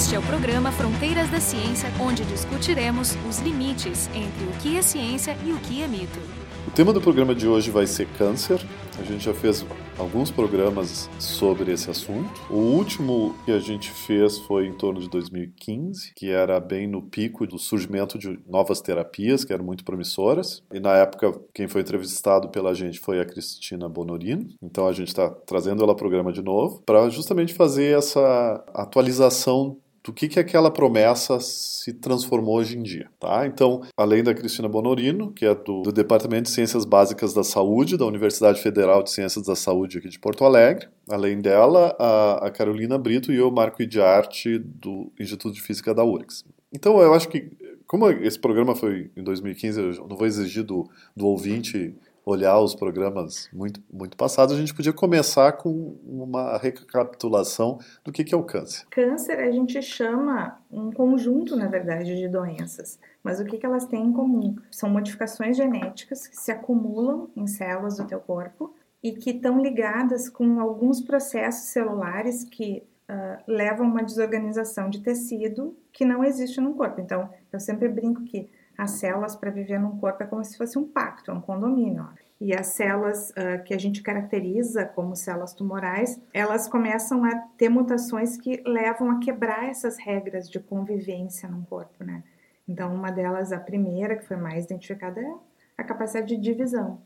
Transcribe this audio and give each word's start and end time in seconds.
Este 0.00 0.14
é 0.14 0.18
o 0.18 0.22
programa 0.22 0.72
Fronteiras 0.72 1.28
da 1.28 1.38
Ciência, 1.38 1.90
onde 2.00 2.24
discutiremos 2.24 3.18
os 3.28 3.38
limites 3.40 4.08
entre 4.14 4.44
o 4.46 4.52
que 4.62 4.78
é 4.78 4.80
ciência 4.80 5.36
e 5.44 5.52
o 5.52 5.58
que 5.58 5.82
é 5.82 5.86
mito. 5.86 6.18
O 6.66 6.70
tema 6.70 6.90
do 6.90 7.02
programa 7.02 7.34
de 7.34 7.46
hoje 7.46 7.70
vai 7.70 7.86
ser 7.86 8.06
câncer. 8.16 8.66
A 8.98 9.02
gente 9.02 9.22
já 9.22 9.34
fez 9.34 9.62
alguns 9.98 10.30
programas 10.30 11.10
sobre 11.18 11.72
esse 11.72 11.90
assunto. 11.90 12.40
O 12.48 12.56
último 12.56 13.34
que 13.44 13.52
a 13.52 13.58
gente 13.58 13.90
fez 13.90 14.38
foi 14.38 14.66
em 14.66 14.72
torno 14.72 15.00
de 15.00 15.08
2015, 15.10 16.14
que 16.16 16.30
era 16.30 16.58
bem 16.58 16.86
no 16.86 17.02
pico 17.02 17.46
do 17.46 17.58
surgimento 17.58 18.18
de 18.18 18.38
novas 18.48 18.80
terapias, 18.80 19.44
que 19.44 19.52
eram 19.52 19.66
muito 19.66 19.84
promissoras. 19.84 20.62
E 20.72 20.80
na 20.80 20.96
época, 20.96 21.38
quem 21.54 21.68
foi 21.68 21.82
entrevistado 21.82 22.48
pela 22.48 22.74
gente 22.74 22.98
foi 22.98 23.20
a 23.20 23.26
Cristina 23.26 23.86
Bonorino. 23.86 24.48
Então 24.62 24.88
a 24.88 24.92
gente 24.94 25.08
está 25.08 25.28
trazendo 25.28 25.82
ela 25.82 25.92
ao 25.92 25.96
programa 25.96 26.32
de 26.32 26.40
novo, 26.40 26.82
para 26.86 27.06
justamente 27.10 27.52
fazer 27.52 27.98
essa 27.98 28.64
atualização 28.72 29.76
do 30.02 30.12
que, 30.12 30.28
que 30.28 30.40
aquela 30.40 30.70
promessa 30.70 31.38
se 31.40 31.92
transformou 31.92 32.56
hoje 32.56 32.76
em 32.76 32.82
dia. 32.82 33.08
Tá? 33.18 33.46
Então, 33.46 33.82
além 33.96 34.22
da 34.22 34.34
Cristina 34.34 34.68
Bonorino, 34.68 35.30
que 35.32 35.44
é 35.44 35.54
do, 35.54 35.82
do, 35.82 35.92
Departamento 35.92 36.44
de 36.44 36.50
Ciências 36.50 36.84
Básicas 36.84 37.34
da 37.34 37.44
Saúde, 37.44 37.98
da 37.98 38.06
Universidade 38.06 38.60
Federal 38.60 39.02
de 39.02 39.10
Ciências 39.10 39.44
da 39.44 39.54
Saúde 39.54 39.98
aqui 39.98 40.08
de 40.08 40.18
Porto 40.18 40.44
Alegre, 40.44 40.88
além 41.08 41.40
dela, 41.40 41.94
a, 41.98 42.46
a 42.46 42.50
Carolina 42.50 42.96
Brito 42.96 43.32
e 43.32 43.36
eu, 43.36 43.50
Marco 43.50 43.84
de 43.84 44.00
Arte, 44.00 44.58
do 44.58 45.12
Instituto 45.18 45.54
de 45.54 45.62
Física 45.62 45.94
da 45.94 46.04
URGS. 46.04 46.44
Então, 46.72 47.00
eu 47.00 47.12
acho 47.12 47.28
que, 47.28 47.50
como 47.86 48.08
esse 48.08 48.38
programa 48.38 48.74
foi 48.74 49.10
em 49.16 49.22
2015, 49.22 49.80
eu 49.80 50.08
não 50.08 50.16
vou 50.16 50.26
exigir 50.26 50.62
do, 50.62 50.88
do 51.14 51.26
ouvinte 51.26 51.94
olhar 52.24 52.58
os 52.60 52.74
programas 52.74 53.48
muito, 53.52 53.82
muito 53.92 54.16
passados, 54.16 54.54
a 54.54 54.58
gente 54.58 54.74
podia 54.74 54.92
começar 54.92 55.52
com 55.52 55.96
uma 56.06 56.58
recapitulação 56.58 57.78
do 58.04 58.12
que, 58.12 58.24
que 58.24 58.34
é 58.34 58.36
o 58.36 58.42
câncer. 58.42 58.86
Câncer 58.90 59.38
a 59.38 59.50
gente 59.50 59.80
chama 59.82 60.58
um 60.70 60.92
conjunto, 60.92 61.56
na 61.56 61.66
verdade, 61.66 62.16
de 62.16 62.28
doenças. 62.28 62.98
Mas 63.22 63.40
o 63.40 63.44
que, 63.44 63.58
que 63.58 63.66
elas 63.66 63.86
têm 63.86 64.04
em 64.06 64.12
comum? 64.12 64.56
São 64.70 64.88
modificações 64.88 65.56
genéticas 65.56 66.26
que 66.26 66.36
se 66.36 66.50
acumulam 66.50 67.28
em 67.36 67.46
células 67.46 67.96
do 67.96 68.06
teu 68.06 68.20
corpo 68.20 68.74
e 69.02 69.12
que 69.12 69.30
estão 69.30 69.60
ligadas 69.60 70.28
com 70.28 70.60
alguns 70.60 71.00
processos 71.00 71.70
celulares 71.70 72.44
que 72.44 72.82
uh, 73.08 73.42
levam 73.46 73.86
a 73.86 73.90
uma 73.90 74.04
desorganização 74.04 74.90
de 74.90 75.00
tecido 75.00 75.76
que 75.92 76.04
não 76.04 76.22
existe 76.22 76.60
no 76.60 76.74
corpo. 76.74 77.00
Então, 77.00 77.28
eu 77.52 77.58
sempre 77.58 77.88
brinco 77.88 78.22
que 78.24 78.48
as 78.80 78.92
células 78.92 79.36
para 79.36 79.50
viver 79.50 79.78
num 79.78 79.98
corpo 79.98 80.22
é 80.22 80.26
como 80.26 80.42
se 80.42 80.56
fosse 80.56 80.78
um 80.78 80.88
pacto, 80.88 81.30
é 81.30 81.34
um 81.34 81.40
condomínio. 81.40 82.08
E 82.40 82.54
as 82.54 82.68
células 82.68 83.28
uh, 83.30 83.62
que 83.62 83.74
a 83.74 83.78
gente 83.78 84.02
caracteriza 84.02 84.86
como 84.86 85.14
células 85.14 85.52
tumorais, 85.52 86.18
elas 86.32 86.66
começam 86.66 87.22
a 87.22 87.36
ter 87.58 87.68
mutações 87.68 88.38
que 88.38 88.62
levam 88.64 89.10
a 89.10 89.20
quebrar 89.20 89.68
essas 89.68 89.98
regras 89.98 90.48
de 90.48 90.58
convivência 90.58 91.46
no 91.46 91.62
corpo, 91.66 92.02
né? 92.02 92.24
Então, 92.66 92.94
uma 92.94 93.10
delas, 93.10 93.52
a 93.52 93.60
primeira, 93.60 94.16
que 94.16 94.24
foi 94.24 94.38
mais 94.38 94.64
identificada, 94.64 95.20
é 95.20 95.34
a 95.76 95.84
capacidade 95.84 96.34
de 96.34 96.40
divisão. 96.40 97.02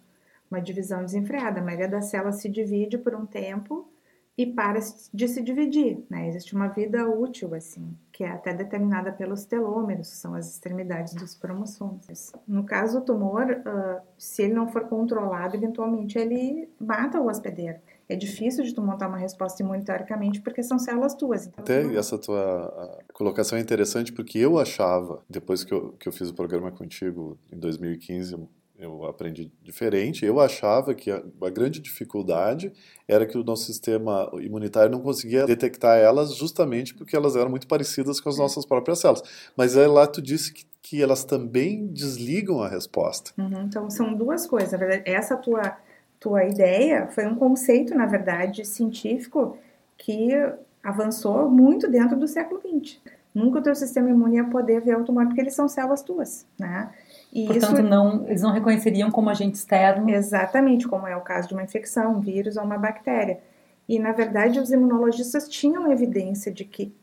Uma 0.49 0.61
divisão 0.61 1.05
desenfreada. 1.05 1.61
A 1.61 1.65
maioria 1.65 1.89
das 1.89 2.05
células 2.05 2.37
se 2.37 2.49
divide 2.49 2.99
por 2.99 3.17
um 3.17 3.27
tempo 3.27 3.91
e 4.39 4.47
para 4.47 4.79
de 5.13 5.27
se 5.27 5.43
dividir, 5.43 6.05
né? 6.09 6.29
Existe 6.29 6.55
uma 6.55 6.69
vida 6.69 7.09
útil, 7.09 7.53
assim, 7.53 7.99
que 8.15 8.23
é 8.23 8.31
até 8.31 8.55
determinada 8.55 9.11
pelos 9.11 9.45
telômeros, 9.45 10.09
que 10.09 10.17
são 10.17 10.35
as 10.35 10.49
extremidades 10.49 11.15
dos 11.15 11.35
cromossomos. 11.35 12.33
No 12.47 12.63
caso 12.65 13.01
do 13.01 13.07
tumor, 13.07 13.51
uh, 13.51 14.01
se 14.17 14.45
ele 14.45 14.55
não 14.55 14.69
for 14.69 14.85
controlado, 14.85 15.57
eventualmente 15.57 16.17
ele 16.17 16.71
mata 16.81 17.21
o 17.21 17.27
hospedeiro. 17.27 17.81
É 18.09 18.15
difícil 18.15 18.63
de 18.63 18.73
tu 18.73 18.81
montar 18.81 19.09
uma 19.09 19.19
resposta 19.19 19.61
imune 19.65 19.83
teoricamente 19.83 20.41
porque 20.41 20.63
são 20.63 20.79
células 20.79 21.15
tuas. 21.15 21.49
Então, 21.49 21.65
até 21.65 21.83
essa 21.97 22.17
tua 22.17 23.03
colocação 23.13 23.59
é 23.59 23.61
interessante 23.61 24.13
porque 24.13 24.39
eu 24.39 24.61
achava, 24.61 25.21
depois 25.29 25.65
que 25.65 25.75
eu, 25.75 25.93
que 25.99 26.09
eu 26.09 26.13
fiz 26.13 26.31
o 26.31 26.35
programa 26.35 26.71
contigo 26.71 27.37
em 27.51 27.59
2015, 27.59 28.37
eu 28.79 29.05
aprendi 29.05 29.51
diferente. 29.63 30.25
Eu 30.25 30.41
achava 30.41 30.95
que 30.95 31.11
a, 31.11 31.23
a, 31.43 31.51
grande 31.51 31.81
dificuldade 31.81 32.73
era 33.07 33.25
que 33.27 33.39
o 33.39 33.45
nosso 33.45 33.65
sistema 33.65 34.31
imunitário 34.41 34.91
não 34.91 35.01
conseguia 35.01 35.47
detectar 35.47 35.99
elas 35.99 36.35
justamente 36.35 36.95
porque 36.95 37.17
elas 37.17 37.37
eram 37.37 37.51
muito 37.51 37.67
parecidas 37.67 38.21
com 38.21 38.29
as 38.29 38.39
nossas 38.39 38.67
próprias 38.67 38.99
células. 38.99 39.23
Mas 39.57 39.77
aí 39.77 39.87
lá 39.87 40.07
tu 40.07 40.21
disse 40.21 40.53
que, 40.53 40.67
que 40.83 41.03
elas 41.03 41.25
também 41.25 41.87
desligam 41.87 42.63
a 42.63 42.69
resposta. 42.69 43.31
Uhum, 43.39 43.63
então 43.63 43.89
são 43.91 44.13
duas 44.15 44.47
coisas. 44.47 44.73
Na 44.73 44.79
verdade, 44.79 45.03
essa 45.07 45.37
tua, 45.37 45.77
tua 46.19 46.45
ideia 46.45 47.07
foi 47.09 47.27
um 47.27 47.37
conceito, 47.37 47.95
na 47.95 48.07
verdade, 48.07 48.65
científico 48.65 49.57
que 49.97 50.31
avançou 50.83 51.49
muito 51.49 51.89
dentro 51.89 52.19
do 52.19 52.27
século 52.27 52.61
XX. 52.61 52.99
Nunca 53.35 53.59
o 53.59 53.63
teu 53.63 53.75
sistema 53.75 54.11
imune 54.11 54.37
ia 54.37 54.45
poder 54.45 54.81
ver 54.81 54.97
o 54.97 55.05
tumor 55.05 55.27
porque 55.27 55.41
eles 55.41 55.55
são 55.55 55.67
células 55.69 56.03
tuas, 56.03 56.47
né? 56.59 56.93
E 57.35 57.47
Portanto, 57.47 57.81
isso... 57.81 57.83
não, 57.83 58.25
eles 58.29 58.43
não 58.43 58.53
reconheceriam 58.53 59.11
como 59.11 59.29
agente 59.29 59.57
externo. 59.57 60.09
Exatamente, 60.09 60.87
como 60.87 61.07
é 61.07 61.17
o 61.17 61.21
caso 61.21 61.49
de 61.49 61.55
uma 61.55 61.65
infecção, 61.65 62.15
um 62.15 62.21
vírus 62.21 62.57
ou 62.57 62.63
uma 62.63 62.79
bactéria. 62.79 63.41
E, 63.89 63.99
na 63.99 64.13
verdade, 64.13 64.61
os 64.61 64.71
imunologistas 64.71 65.49
tinham 65.49 65.91
evidência 65.91 66.53
de 66.53 66.65
que, 66.65 66.95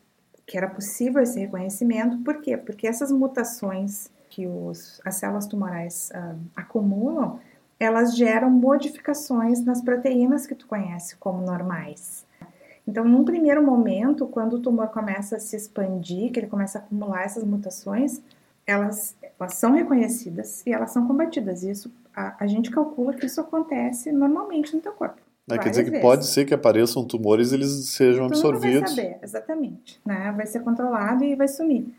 que 0.47 0.58
era 0.58 0.70
possível 0.70 1.22
esse 1.22 1.38
reconhecimento. 1.38 2.18
Por 2.20 2.41
quê? 2.41 2.56
Porque 2.56 2.88
essas 2.88 3.12
mutações 3.12 4.09
que 4.30 4.47
os, 4.47 5.02
as 5.03 5.16
células 5.16 5.46
tumorais 5.46 6.09
uh, 6.16 6.40
acumulam, 6.56 7.40
elas 7.78 8.16
geram 8.16 8.50
modificações 8.50 9.62
nas 9.64 9.81
proteínas 9.81 10.47
que 10.47 10.56
tu 10.56 10.66
conhece 10.66 11.18
como 11.18 11.46
normais. 11.46 12.25
Então, 12.88 13.03
num 13.03 13.24
primeiro 13.24 13.62
momento, 13.64 14.25
quando 14.28 14.53
o 14.53 14.59
tumor 14.59 14.88
começa 14.88 15.36
a 15.36 15.40
se 15.40 15.56
expandir, 15.56 16.31
que 16.31 16.40
ele 16.40 16.47
começa 16.47 16.80
a 16.80 16.81
acumular 16.81 17.24
essas 17.24 17.44
mutações, 17.44 18.22
elas, 18.66 19.16
elas 19.41 19.56
são 19.56 19.74
reconhecidas 19.74 20.66
e 20.66 20.72
elas 20.72 20.91
são 20.91 21.07
combatidas. 21.07 21.63
Isso 21.63 21.91
a, 22.16 22.35
a 22.44 22.47
gente 22.47 22.69
calcula 22.69 23.13
que 23.13 23.25
isso 23.25 23.41
acontece 23.41 24.12
normalmente 24.12 24.75
no 24.75 24.81
teu 24.81 24.91
corpo. 24.91 25.22
É, 25.50 25.57
quer 25.57 25.69
dizer 25.69 25.84
que 25.84 25.90
vezes. 25.90 26.06
pode 26.06 26.25
ser 26.28 26.46
que 26.46 26.53
apareçam 26.53 27.03
tumores 27.03 27.52
e 27.52 27.56
eles 27.56 27.90
sejam 27.90 28.28
tu 28.28 28.34
absorvidos. 28.34 28.91
Não 28.91 28.96
vai 28.96 29.06
saber, 29.06 29.19
exatamente. 29.24 30.02
Né? 30.06 30.34
Vai 30.35 30.46
ser 30.46 30.62
controlado 30.62 31.24
e 31.24 31.35
vai 31.35 31.47
sumir. 31.47 31.94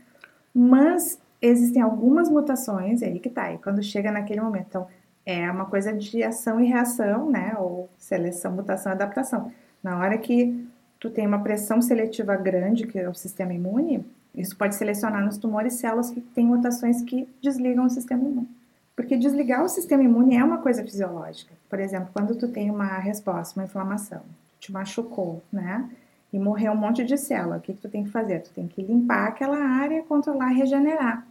Mas 0.54 1.18
existem 1.40 1.82
algumas 1.82 2.30
mutações, 2.30 3.02
aí 3.02 3.18
que 3.18 3.28
tá. 3.28 3.52
E 3.52 3.58
quando 3.58 3.82
chega 3.82 4.12
naquele 4.12 4.40
momento, 4.40 4.66
então, 4.68 4.86
é 5.26 5.50
uma 5.50 5.66
coisa 5.66 5.92
de 5.92 6.22
ação 6.22 6.60
e 6.60 6.66
reação, 6.66 7.30
né? 7.30 7.54
Ou 7.58 7.88
seleção, 7.98 8.52
mutação 8.52 8.92
e 8.92 8.94
adaptação. 8.94 9.52
Na 9.82 9.98
hora 9.98 10.16
que 10.18 10.66
tu 10.98 11.10
tem 11.10 11.26
uma 11.26 11.40
pressão 11.40 11.82
seletiva 11.82 12.36
grande, 12.36 12.86
que 12.86 12.98
é 12.98 13.08
o 13.08 13.14
sistema 13.14 13.52
imune, 13.52 14.04
isso 14.34 14.56
pode 14.56 14.74
selecionar 14.74 15.24
nos 15.24 15.36
tumores 15.36 15.74
células 15.74 16.10
que 16.10 16.20
têm 16.20 16.46
mutações 16.46 17.02
que 17.02 17.28
desligam 17.42 17.84
o 17.84 17.90
sistema 17.90 18.22
imune. 18.22 18.48
Porque 18.96 19.16
desligar 19.16 19.62
o 19.62 19.68
sistema 19.68 20.02
imune 20.02 20.36
é 20.36 20.44
uma 20.44 20.58
coisa 20.58 20.82
fisiológica. 20.82 21.52
Por 21.68 21.78
exemplo, 21.80 22.10
quando 22.12 22.34
tu 22.34 22.48
tem 22.48 22.70
uma 22.70 22.98
resposta, 22.98 23.58
uma 23.58 23.64
inflamação, 23.64 24.22
te 24.60 24.70
machucou, 24.72 25.42
né? 25.52 25.88
E 26.32 26.38
morreu 26.38 26.72
um 26.72 26.76
monte 26.76 27.04
de 27.04 27.16
célula, 27.18 27.58
o 27.58 27.60
que, 27.60 27.74
que 27.74 27.80
tu 27.80 27.88
tem 27.88 28.04
que 28.04 28.10
fazer? 28.10 28.40
Tu 28.40 28.52
tem 28.52 28.66
que 28.66 28.82
limpar 28.82 29.28
aquela 29.28 29.58
área, 29.58 30.02
controlar, 30.02 30.48
regenerar. 30.48 31.26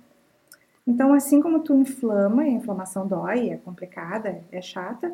Então, 0.85 1.13
assim 1.13 1.41
como 1.41 1.59
tu 1.59 1.75
inflama, 1.75 2.43
a 2.43 2.49
inflamação 2.49 3.07
dói, 3.07 3.49
é 3.49 3.57
complicada, 3.57 4.43
é 4.51 4.61
chata, 4.61 5.11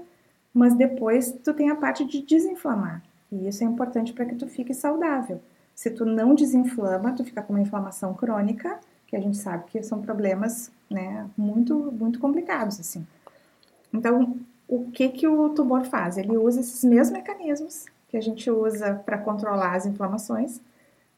mas 0.54 0.74
depois 0.74 1.32
tu 1.44 1.54
tem 1.54 1.70
a 1.70 1.76
parte 1.76 2.06
de 2.06 2.22
desinflamar. 2.22 3.02
E 3.32 3.48
isso 3.48 3.64
é 3.64 3.68
importante 3.68 4.14
para 4.14 4.26
que 4.26 4.36
tu 4.36 4.48
fique 4.48 4.74
saudável. 4.74 5.42
Se 5.78 5.92
tu 5.92 6.06
não 6.06 6.34
desinflama, 6.34 7.14
tu 7.14 7.24
fica 7.24 7.40
com 7.44 7.54
uma 7.54 7.62
inflamação 7.62 8.12
crônica, 8.16 8.80
que 9.06 9.16
a 9.16 9.20
gente 9.20 9.38
sabe 9.38 9.66
que 9.68 9.84
são 9.84 10.02
problemas, 10.02 10.72
né, 10.90 11.30
muito, 11.38 11.92
muito 11.92 12.20
complicados, 12.20 12.80
assim. 12.80 13.06
Então, 13.94 14.36
o 14.68 14.90
que 14.90 15.08
que 15.10 15.28
o 15.28 15.50
tumor 15.50 15.86
faz? 15.86 16.18
Ele 16.18 16.36
usa 16.36 16.62
esses 16.62 16.84
mesmos 16.84 17.12
mecanismos 17.12 17.86
que 18.10 18.18
a 18.18 18.22
gente 18.22 18.50
usa 18.50 18.96
para 19.06 19.20
controlar 19.20 19.76
as 19.76 19.86
inflamações, 19.86 20.60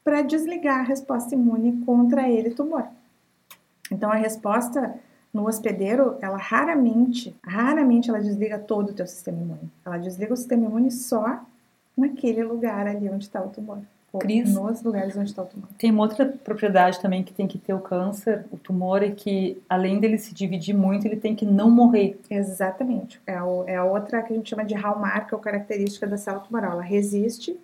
para 0.04 0.20
desligar 0.20 0.80
a 0.80 0.82
resposta 0.82 1.34
imune 1.34 1.82
contra 1.86 2.28
ele 2.28 2.50
tumor. 2.50 2.86
Então, 3.90 4.12
a 4.12 4.16
resposta 4.16 4.94
no 5.32 5.48
hospedeiro, 5.48 6.18
ela 6.20 6.36
raramente, 6.36 7.34
raramente 7.42 8.10
ela 8.10 8.20
desliga 8.20 8.58
todo 8.58 8.90
o 8.90 8.94
teu 8.94 9.06
sistema 9.06 9.40
imune. 9.40 9.72
Ela 9.86 9.96
desliga 9.96 10.34
o 10.34 10.36
sistema 10.36 10.66
imune 10.66 10.90
só 10.90 11.40
naquele 11.96 12.44
lugar 12.44 12.86
ali 12.86 13.08
onde 13.08 13.24
está 13.24 13.42
o 13.42 13.48
tumor. 13.48 13.80
Cris, 14.18 14.54
nos 14.54 14.82
lugares 14.82 15.16
onde 15.16 15.30
está 15.30 15.42
o 15.42 15.46
tumor. 15.46 15.68
Tem 15.78 15.90
uma 15.90 16.02
outra 16.02 16.26
propriedade 16.26 17.00
também 17.00 17.22
que 17.22 17.32
tem 17.32 17.46
que 17.46 17.58
ter 17.58 17.72
o 17.72 17.80
câncer, 17.80 18.44
o 18.50 18.56
tumor, 18.56 19.02
é 19.02 19.10
que 19.10 19.62
além 19.68 20.00
dele 20.00 20.18
se 20.18 20.34
dividir 20.34 20.74
muito, 20.74 21.06
ele 21.06 21.16
tem 21.16 21.34
que 21.34 21.46
não 21.46 21.70
morrer. 21.70 22.18
Exatamente. 22.28 23.20
É, 23.26 23.40
o, 23.40 23.64
é 23.66 23.76
a 23.76 23.84
outra 23.84 24.22
que 24.22 24.32
a 24.32 24.36
gente 24.36 24.50
chama 24.50 24.64
de 24.64 24.74
hallmark, 24.74 25.32
ou 25.32 25.38
característica 25.38 26.06
da 26.06 26.16
célula 26.16 26.44
tumoral. 26.44 26.72
Ela 26.72 26.82
resiste 26.82 27.58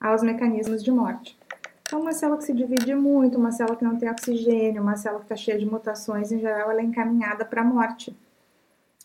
aos 0.00 0.22
mecanismos 0.22 0.82
de 0.82 0.90
morte. 0.90 1.38
Então, 1.82 2.00
uma 2.00 2.12
célula 2.12 2.38
que 2.38 2.44
se 2.44 2.54
divide 2.54 2.94
muito, 2.94 3.36
uma 3.36 3.52
célula 3.52 3.76
que 3.76 3.84
não 3.84 3.96
tem 3.96 4.08
oxigênio, 4.08 4.80
uma 4.80 4.96
célula 4.96 5.20
que 5.20 5.26
está 5.26 5.36
cheia 5.36 5.58
de 5.58 5.66
mutações, 5.66 6.32
em 6.32 6.40
geral, 6.40 6.70
ela 6.70 6.80
é 6.80 6.84
encaminhada 6.84 7.44
para 7.44 7.60
a 7.60 7.64
morte. 7.64 8.16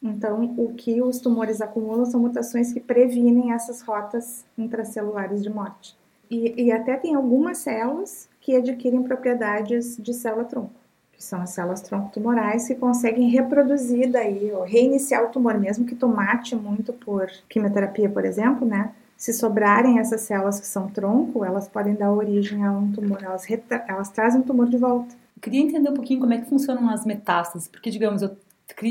Então, 0.01 0.53
o 0.57 0.73
que 0.73 1.01
os 1.01 1.19
tumores 1.19 1.59
acumulam 1.59 2.05
são 2.05 2.21
mutações 2.21 2.71
que 2.71 2.79
previnem 2.79 3.51
essas 3.51 3.81
rotas 3.81 4.45
intracelulares 4.57 5.43
de 5.43 5.49
morte. 5.49 5.97
E, 6.29 6.65
e 6.65 6.71
até 6.71 6.97
tem 6.97 7.15
algumas 7.15 7.59
células 7.59 8.29
que 8.41 8.55
adquirem 8.55 9.03
propriedades 9.03 9.97
de 9.97 10.13
célula-tronco, 10.13 10.71
que 11.11 11.23
são 11.23 11.41
as 11.41 11.49
células 11.51 11.81
tronco 11.81 12.11
tumorais 12.11 12.67
que 12.67 12.75
conseguem 12.75 13.29
reproduzir 13.29 14.11
daí, 14.11 14.51
ou 14.51 14.63
reiniciar 14.63 15.25
o 15.25 15.29
tumor, 15.29 15.57
mesmo 15.57 15.85
que 15.85 15.95
tu 15.95 16.07
mate 16.07 16.55
muito 16.55 16.93
por 16.93 17.29
quimioterapia, 17.49 18.09
por 18.09 18.25
exemplo, 18.25 18.67
né? 18.67 18.91
Se 19.17 19.33
sobrarem 19.33 19.99
essas 19.99 20.21
células 20.21 20.59
que 20.59 20.67
são 20.67 20.87
tronco, 20.87 21.43
elas 21.43 21.67
podem 21.67 21.95
dar 21.95 22.11
origem 22.11 22.63
a 22.63 22.71
um 22.71 22.91
tumor, 22.91 23.17
elas, 23.23 23.45
elas 23.87 24.09
trazem 24.09 24.41
o 24.41 24.43
tumor 24.43 24.69
de 24.69 24.77
volta. 24.77 25.15
Eu 25.35 25.41
queria 25.41 25.61
entender 25.61 25.89
um 25.89 25.93
pouquinho 25.93 26.19
como 26.19 26.33
é 26.33 26.37
que 26.37 26.49
funcionam 26.49 26.89
as 26.89 27.05
metástases, 27.05 27.67
porque, 27.67 27.89
digamos, 27.89 28.21
eu 28.21 28.37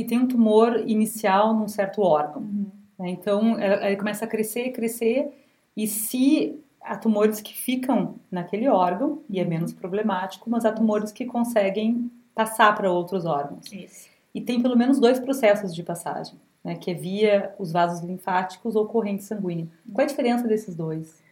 tenho 0.08 0.22
um 0.22 0.28
tumor 0.28 0.82
inicial 0.86 1.54
num 1.54 1.68
certo 1.68 2.02
órgão, 2.02 2.42
uhum. 2.42 2.66
né? 2.98 3.10
então 3.10 3.58
ele 3.58 3.96
começa 3.96 4.24
a 4.24 4.28
crescer, 4.28 4.70
crescer, 4.72 5.28
e 5.76 5.86
se 5.86 6.58
há 6.86 6.96
tumores 6.96 7.40
que 7.40 7.52
ficam 7.52 8.14
naquele 8.30 8.68
órgão 8.68 9.20
e 9.28 9.40
é 9.40 9.44
menos 9.44 9.72
problemático, 9.72 10.48
mas 10.48 10.64
há 10.64 10.72
tumores 10.72 11.10
que 11.10 11.26
conseguem 11.26 12.10
passar 12.34 12.74
para 12.74 12.90
outros 12.90 13.24
órgãos. 13.24 13.70
Isso. 13.72 14.08
E 14.32 14.40
tem 14.40 14.62
pelo 14.62 14.76
menos 14.76 15.00
dois 15.00 15.18
processos 15.18 15.74
de 15.74 15.82
passagem, 15.82 16.34
né, 16.62 16.76
que 16.76 16.90
é 16.90 16.94
via 16.94 17.54
os 17.58 17.72
vasos 17.72 18.04
linfáticos 18.04 18.76
ou 18.76 18.86
corrente 18.86 19.24
sanguínea. 19.24 19.66
Qual 19.92 20.02
é 20.02 20.04
a 20.04 20.08
diferença 20.08 20.46
desses 20.46 20.74
dois? 20.74 21.22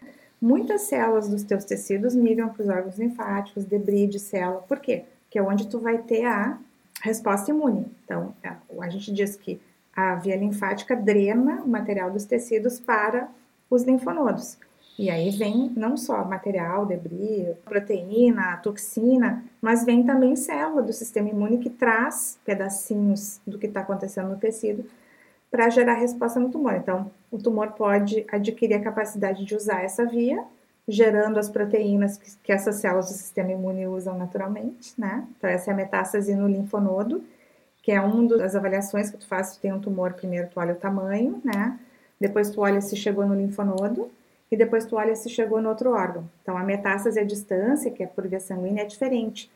Muitas 0.40 0.82
células 0.82 1.28
dos 1.28 1.44
teus 1.44 1.64
tecidos 1.64 2.14
migram 2.14 2.48
para 2.48 2.62
os 2.62 2.68
órgãos 2.68 2.98
linfáticos, 2.98 3.64
debris 3.64 4.10
de 4.10 4.18
célula. 4.18 4.62
Por 4.62 4.80
quê? 4.80 5.04
Porque 5.24 5.38
é 5.38 5.42
onde 5.42 5.68
tu 5.68 5.78
vai 5.78 5.98
ter 5.98 6.24
a 6.24 6.58
resposta 7.02 7.50
imune. 7.50 7.86
Então, 8.04 8.34
é, 8.42 8.52
a 8.80 8.88
gente 8.88 9.12
diz 9.12 9.36
que 9.36 9.60
a 9.94 10.16
via 10.16 10.36
linfática 10.36 10.96
drena 10.96 11.62
o 11.62 11.68
material 11.68 12.10
dos 12.10 12.24
tecidos 12.24 12.80
para 12.80 13.28
os 13.70 13.84
linfonodos. 13.84 14.58
E 14.96 15.10
aí 15.10 15.30
vem 15.30 15.72
não 15.76 15.96
só 15.96 16.24
material, 16.24 16.86
debris, 16.86 17.48
proteína, 17.64 18.56
toxina, 18.58 19.44
mas 19.60 19.84
vem 19.84 20.04
também 20.04 20.36
célula 20.36 20.82
do 20.82 20.92
sistema 20.92 21.28
imune 21.28 21.58
que 21.58 21.68
traz 21.68 22.38
pedacinhos 22.44 23.40
do 23.44 23.58
que 23.58 23.66
está 23.66 23.80
acontecendo 23.80 24.28
no 24.28 24.36
tecido 24.36 24.84
para 25.50 25.68
gerar 25.68 25.94
resposta 25.94 26.38
no 26.38 26.50
tumor. 26.50 26.74
Então, 26.74 27.10
o 27.30 27.38
tumor 27.38 27.72
pode 27.72 28.24
adquirir 28.30 28.74
a 28.74 28.82
capacidade 28.82 29.44
de 29.44 29.54
usar 29.54 29.82
essa 29.82 30.04
via, 30.04 30.44
gerando 30.86 31.38
as 31.38 31.48
proteínas 31.48 32.16
que, 32.16 32.36
que 32.42 32.52
essas 32.52 32.76
células 32.76 33.06
do 33.06 33.14
sistema 33.14 33.52
imune 33.52 33.86
usam 33.86 34.16
naturalmente, 34.16 34.92
né? 34.98 35.26
Então, 35.36 35.48
essa 35.48 35.70
é 35.70 35.74
a 35.74 35.76
metástase 35.76 36.34
no 36.34 36.46
linfonodo, 36.46 37.22
que 37.82 37.90
é 37.90 38.00
uma 38.00 38.36
das 38.36 38.54
avaliações 38.54 39.10
que 39.10 39.16
tu 39.16 39.26
faz 39.26 39.48
se 39.48 39.58
tu 39.58 39.60
tem 39.62 39.72
um 39.72 39.80
tumor, 39.80 40.12
primeiro 40.14 40.48
tu 40.48 40.60
olha 40.60 40.72
o 40.72 40.76
tamanho, 40.76 41.40
né? 41.44 41.78
Depois 42.20 42.50
tu 42.50 42.60
olha 42.60 42.80
se 42.80 42.96
chegou 42.96 43.26
no 43.26 43.34
linfonodo, 43.34 44.10
e 44.54 44.56
depois 44.56 44.86
tu 44.86 44.94
olha 44.96 45.16
se 45.16 45.28
chegou 45.28 45.60
no 45.60 45.68
outro 45.68 45.90
órgão. 45.90 46.30
Então, 46.42 46.56
a 46.56 46.62
metástase 46.62 47.18
a 47.18 47.24
distância, 47.24 47.90
que 47.90 48.04
é 48.04 48.06
por 48.06 48.26
via 48.28 48.38
sanguínea, 48.38 48.82
é 48.82 48.86
diferente. 48.86 49.50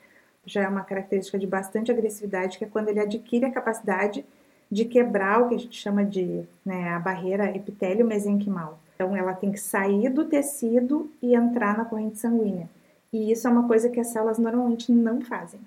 Já 0.44 0.62
é 0.62 0.68
uma 0.68 0.82
característica 0.82 1.38
de 1.38 1.46
bastante 1.46 1.92
agressividade, 1.92 2.58
que 2.58 2.64
é 2.64 2.68
quando 2.68 2.88
ele 2.88 2.98
adquire 2.98 3.44
a 3.44 3.50
capacidade 3.50 4.26
de 4.70 4.84
quebrar 4.84 5.40
o 5.40 5.48
que 5.48 5.54
a 5.54 5.58
gente 5.58 5.80
chama 5.80 6.04
de 6.04 6.42
né, 6.66 6.90
a 6.90 6.98
barreira 6.98 7.54
epitélio 7.56 8.04
mesenquimal. 8.04 8.80
Então, 8.96 9.16
ela 9.16 9.32
tem 9.34 9.52
que 9.52 9.60
sair 9.60 10.10
do 10.10 10.24
tecido 10.24 11.08
e 11.22 11.32
entrar 11.32 11.78
na 11.78 11.84
corrente 11.84 12.18
sanguínea. 12.18 12.68
E 13.12 13.30
isso 13.30 13.46
é 13.46 13.50
uma 13.50 13.68
coisa 13.68 13.88
que 13.88 14.00
as 14.00 14.08
células 14.08 14.38
normalmente 14.38 14.90
não 14.90 15.20
fazem. 15.20 15.60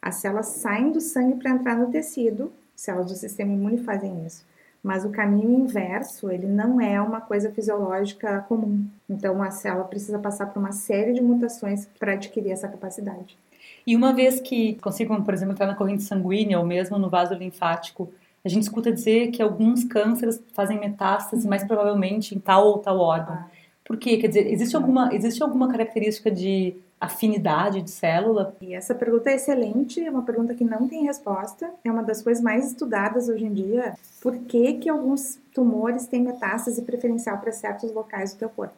As 0.00 0.14
células 0.16 0.46
saem 0.46 0.92
do 0.92 1.00
sangue 1.00 1.40
para 1.40 1.50
entrar 1.50 1.76
no 1.76 1.90
tecido, 1.90 2.52
células 2.76 3.10
do 3.10 3.16
sistema 3.16 3.52
imune 3.52 3.78
fazem 3.78 4.24
isso. 4.24 4.46
Mas 4.86 5.04
o 5.04 5.10
caminho 5.10 5.50
inverso, 5.50 6.30
ele 6.30 6.46
não 6.46 6.80
é 6.80 7.02
uma 7.02 7.20
coisa 7.20 7.50
fisiológica 7.50 8.44
comum. 8.48 8.86
Então, 9.10 9.42
a 9.42 9.50
célula 9.50 9.82
precisa 9.82 10.16
passar 10.16 10.46
por 10.46 10.60
uma 10.60 10.70
série 10.70 11.12
de 11.12 11.20
mutações 11.20 11.88
para 11.98 12.12
adquirir 12.12 12.52
essa 12.52 12.68
capacidade. 12.68 13.36
E 13.84 13.96
uma 13.96 14.12
vez 14.12 14.40
que 14.40 14.74
consigam, 14.74 15.20
por 15.24 15.34
exemplo, 15.34 15.54
entrar 15.54 15.66
na 15.66 15.74
corrente 15.74 16.04
sanguínea 16.04 16.56
ou 16.60 16.64
mesmo 16.64 16.98
no 16.98 17.10
vaso 17.10 17.34
linfático, 17.34 18.12
a 18.44 18.48
gente 18.48 18.62
escuta 18.62 18.92
dizer 18.92 19.32
que 19.32 19.42
alguns 19.42 19.82
cânceres 19.82 20.40
fazem 20.52 20.78
metástase 20.78 21.48
mais 21.48 21.64
provavelmente 21.64 22.36
em 22.36 22.38
tal 22.38 22.68
ou 22.68 22.78
tal 22.78 23.00
órgão. 23.00 23.34
Ah. 23.34 23.48
Por 23.86 23.96
quê? 23.96 24.16
Quer 24.16 24.28
dizer, 24.28 24.52
existe 24.52 24.74
alguma, 24.74 25.14
existe 25.14 25.42
alguma 25.42 25.68
característica 25.68 26.30
de 26.30 26.76
afinidade 27.00 27.80
de 27.82 27.90
célula? 27.90 28.56
E 28.60 28.74
essa 28.74 28.94
pergunta 28.94 29.30
é 29.30 29.36
excelente, 29.36 30.00
é 30.00 30.10
uma 30.10 30.22
pergunta 30.22 30.54
que 30.54 30.64
não 30.64 30.88
tem 30.88 31.04
resposta, 31.04 31.70
é 31.84 31.90
uma 31.90 32.02
das 32.02 32.20
coisas 32.20 32.42
mais 32.42 32.66
estudadas 32.66 33.28
hoje 33.28 33.44
em 33.44 33.52
dia. 33.52 33.94
Por 34.20 34.36
que, 34.38 34.74
que 34.74 34.88
alguns 34.88 35.38
tumores 35.54 36.06
têm 36.06 36.22
metástase 36.22 36.82
preferencial 36.82 37.38
para 37.38 37.52
certos 37.52 37.92
locais 37.92 38.32
do 38.32 38.38
teu 38.40 38.48
corpo? 38.48 38.74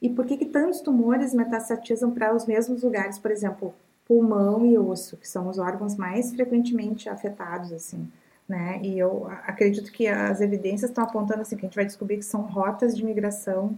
E 0.00 0.08
por 0.08 0.24
que, 0.24 0.36
que 0.36 0.46
tantos 0.46 0.80
tumores 0.80 1.34
metastatizam 1.34 2.10
para 2.10 2.34
os 2.34 2.46
mesmos 2.46 2.82
lugares, 2.82 3.18
por 3.18 3.30
exemplo, 3.30 3.74
pulmão 4.06 4.64
e 4.64 4.78
osso, 4.78 5.16
que 5.16 5.28
são 5.28 5.48
os 5.48 5.58
órgãos 5.58 5.96
mais 5.96 6.32
frequentemente 6.32 7.08
afetados, 7.08 7.72
assim, 7.72 8.08
né? 8.48 8.78
E 8.82 8.98
eu 8.98 9.26
acredito 9.46 9.90
que 9.90 10.06
as 10.06 10.40
evidências 10.40 10.90
estão 10.90 11.04
apontando 11.04 11.40
assim 11.40 11.56
que 11.56 11.66
a 11.66 11.68
gente 11.68 11.76
vai 11.76 11.84
descobrir 11.84 12.18
que 12.18 12.24
são 12.24 12.42
rotas 12.42 12.96
de 12.96 13.04
migração, 13.04 13.76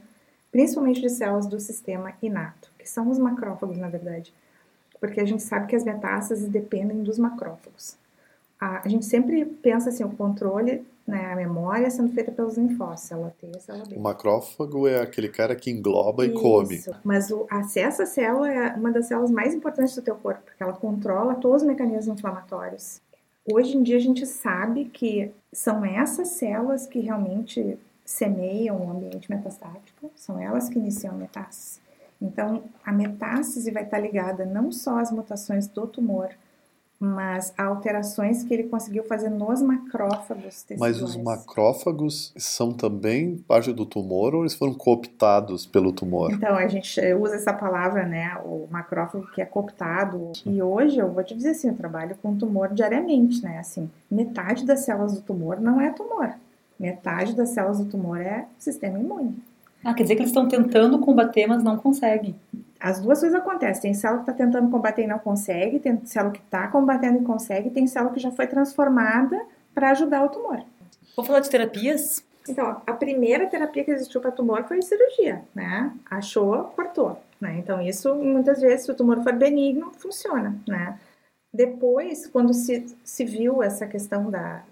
principalmente 0.50 1.00
de 1.00 1.10
células 1.10 1.46
do 1.46 1.60
sistema 1.60 2.12
inato 2.22 2.68
que 2.88 2.92
são 2.92 3.10
os 3.10 3.18
macrófagos, 3.18 3.76
na 3.76 3.88
verdade. 3.88 4.32
Porque 4.98 5.20
a 5.20 5.24
gente 5.24 5.42
sabe 5.42 5.66
que 5.66 5.76
as 5.76 5.84
metástases 5.84 6.48
dependem 6.48 7.02
dos 7.02 7.18
macrófagos. 7.18 7.96
A, 8.58 8.84
a 8.84 8.88
gente 8.88 9.04
sempre 9.04 9.44
pensa 9.44 9.90
assim, 9.90 10.02
o 10.02 10.10
controle, 10.10 10.84
né, 11.06 11.30
a 11.30 11.36
memória 11.36 11.88
sendo 11.90 12.12
feita 12.12 12.32
pelos 12.32 12.56
linfócitos, 12.56 13.08
célula 13.08 13.34
T, 13.38 13.60
célula 13.60 13.84
B. 13.84 13.94
O 13.94 14.00
macrófago 14.00 14.88
é 14.88 15.00
aquele 15.00 15.28
cara 15.28 15.54
que 15.54 15.70
engloba 15.70 16.24
Isso. 16.26 16.34
e 16.34 16.40
come. 16.40 16.84
Mas 17.04 17.30
o, 17.30 17.46
a, 17.50 17.60
essa 17.76 18.06
célula 18.06 18.50
é 18.50 18.74
uma 18.74 18.90
das 18.90 19.06
células 19.06 19.30
mais 19.30 19.54
importantes 19.54 19.94
do 19.94 20.02
teu 20.02 20.16
corpo, 20.16 20.40
porque 20.44 20.62
ela 20.62 20.72
controla 20.72 21.36
todos 21.36 21.62
os 21.62 21.68
mecanismos 21.68 22.18
inflamatórios. 22.18 23.00
Hoje 23.50 23.76
em 23.76 23.82
dia 23.82 23.96
a 23.96 24.00
gente 24.00 24.26
sabe 24.26 24.86
que 24.86 25.30
são 25.52 25.84
essas 25.84 26.28
células 26.28 26.86
que 26.86 26.98
realmente 27.00 27.78
semeiam 28.08 28.87
o 28.87 28.90
ambiente 28.90 29.31
metastático, 29.31 30.10
são 30.16 30.40
elas 30.40 30.70
que 30.70 30.78
iniciam 30.78 31.14
a 31.14 31.19
metástase. 31.19 31.78
Então, 32.20 32.62
a 32.82 32.90
metástase 32.90 33.70
vai 33.70 33.84
estar 33.84 33.99
ligada 33.99 34.46
não 34.46 34.72
só 34.72 34.99
às 34.99 35.12
mutações 35.12 35.69
do 35.69 35.87
tumor, 35.87 36.31
mas 36.99 37.52
a 37.56 37.64
alterações 37.64 38.43
que 38.43 38.55
ele 38.55 38.64
conseguiu 38.64 39.05
fazer 39.05 39.28
nos 39.28 39.60
macrófagos 39.60 40.64
Mas 40.78 41.02
os 41.02 41.16
macrófagos 41.16 42.32
são 42.38 42.72
também 42.72 43.37
parte 43.46 43.75
do 43.75 43.84
tumor 43.84 44.34
ou 44.34 44.40
eles 44.40 44.55
foram 44.55 44.72
cooptados 44.72 45.66
pelo 45.66 45.93
tumor? 45.93 46.32
Então, 46.32 46.56
a 46.56 46.66
gente 46.66 46.99
usa 47.12 47.37
essa 47.37 47.52
palavra, 47.52 48.06
né, 48.06 48.40
o 48.43 48.67
macrófago 48.70 49.31
que 49.32 49.43
é 49.43 49.44
cooptado. 49.44 50.32
E 50.46 50.62
hoje, 50.62 50.98
eu 50.98 51.12
vou 51.12 51.22
te 51.22 51.36
dizer 51.36 51.50
assim, 51.50 51.69
eu 51.69 51.77
trabalho 51.77 52.17
com 52.22 52.34
tumor 52.34 52.72
diariamente, 52.72 53.43
né, 53.43 53.58
assim, 53.58 53.88
metade 54.10 54.65
das 54.65 54.81
células 54.81 55.12
do 55.12 55.20
tumor 55.20 55.60
não 55.60 55.79
é 55.79 55.91
tumor. 55.91 56.34
Metade 56.79 57.35
das 57.35 57.51
células 57.51 57.79
do 57.79 57.87
tumor 57.87 58.20
é 58.20 58.47
sistema 58.58 58.99
imune. 58.99 59.37
Ah, 59.85 59.94
quer 59.94 60.03
dizer 60.03 60.17
que 60.17 60.23
eles 60.23 60.31
estão 60.31 60.49
tentando 60.49 60.99
combater, 60.99 61.47
mas 61.47 61.63
não 61.63 61.77
conseguem. 61.77 62.35
As 62.81 63.01
duas 63.01 63.20
coisas 63.20 63.39
acontecem. 63.39 63.82
Tem 63.82 63.94
célula 63.94 64.23
que 64.23 64.31
está 64.31 64.44
tentando 64.44 64.70
combater 64.70 65.03
e 65.03 65.06
não 65.06 65.19
consegue, 65.19 65.79
tem 65.79 66.05
célula 66.05 66.32
que 66.32 66.41
está 66.41 66.69
combatendo 66.69 67.19
e 67.19 67.25
consegue, 67.25 67.70
tem 67.70 67.87
célula 67.87 68.13
que 68.13 68.20
já 68.20 68.31
foi 68.31 68.47
transformada 68.47 69.41
para 69.75 69.91
ajudar 69.91 70.25
o 70.25 70.29
tumor. 70.29 70.63
Vou 71.17 71.25
falar 71.25 71.41
de 71.41 71.51
terapias? 71.51 72.25
Então, 72.49 72.81
a 72.87 72.93
primeira 72.93 73.47
terapia 73.47 73.85
que 73.85 73.91
existiu 73.91 74.20
para 74.20 74.31
tumor 74.31 74.65
foi 74.65 74.81
cirurgia, 74.81 75.43
né? 75.55 75.93
Achou, 76.11 76.65
cortou, 76.75 77.20
né? 77.41 77.58
Então, 77.58 77.81
isso 77.81 78.15
muitas 78.15 78.61
vezes, 78.61 78.87
se 78.87 78.91
o 78.91 78.94
tumor 78.94 79.23
for 79.23 79.35
benigno, 79.35 79.93
funciona, 79.99 80.56
né? 80.67 80.99
Depois, 81.53 82.27
quando 82.27 82.55
se, 82.55 82.97
se 83.05 83.25
viu 83.25 83.63
essa 83.63 83.87
questão 83.87 84.31
da, 84.31 84.63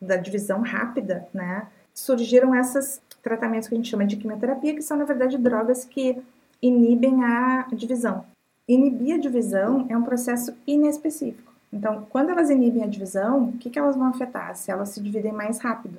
da 0.00 0.16
divisão 0.16 0.62
rápida, 0.62 1.26
né? 1.32 1.66
Surgiram 1.92 2.54
esses 2.54 3.00
tratamentos 3.22 3.68
que 3.68 3.74
a 3.74 3.76
gente 3.76 3.90
chama 3.90 4.06
de 4.06 4.16
quimioterapia, 4.16 4.74
que 4.74 4.82
são, 4.82 4.96
na 4.96 5.04
verdade, 5.04 5.38
drogas 5.38 5.84
que 5.84 6.22
inibem 6.60 7.24
a 7.24 7.66
divisão. 7.72 8.24
Inibir 8.66 9.16
a 9.16 9.18
divisão 9.18 9.86
é 9.88 9.96
um 9.96 10.02
processo 10.02 10.54
inespecífico. 10.66 11.52
Então, 11.72 12.06
quando 12.08 12.30
elas 12.30 12.50
inibem 12.50 12.82
a 12.82 12.86
divisão, 12.86 13.48
o 13.48 13.52
que, 13.58 13.68
que 13.68 13.78
elas 13.78 13.96
vão 13.96 14.06
afetar? 14.06 14.54
Se 14.54 14.70
elas 14.70 14.90
se 14.90 15.02
dividem 15.02 15.32
mais 15.32 15.58
rápido. 15.58 15.98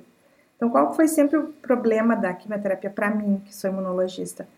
Então, 0.56 0.70
qual 0.70 0.94
foi 0.94 1.06
sempre 1.06 1.36
o 1.36 1.48
problema 1.48 2.16
da 2.16 2.32
quimioterapia 2.32 2.90
para 2.90 3.10
mim, 3.10 3.42
que 3.44 3.54
sou 3.54 3.70
imunologista? 3.70 4.48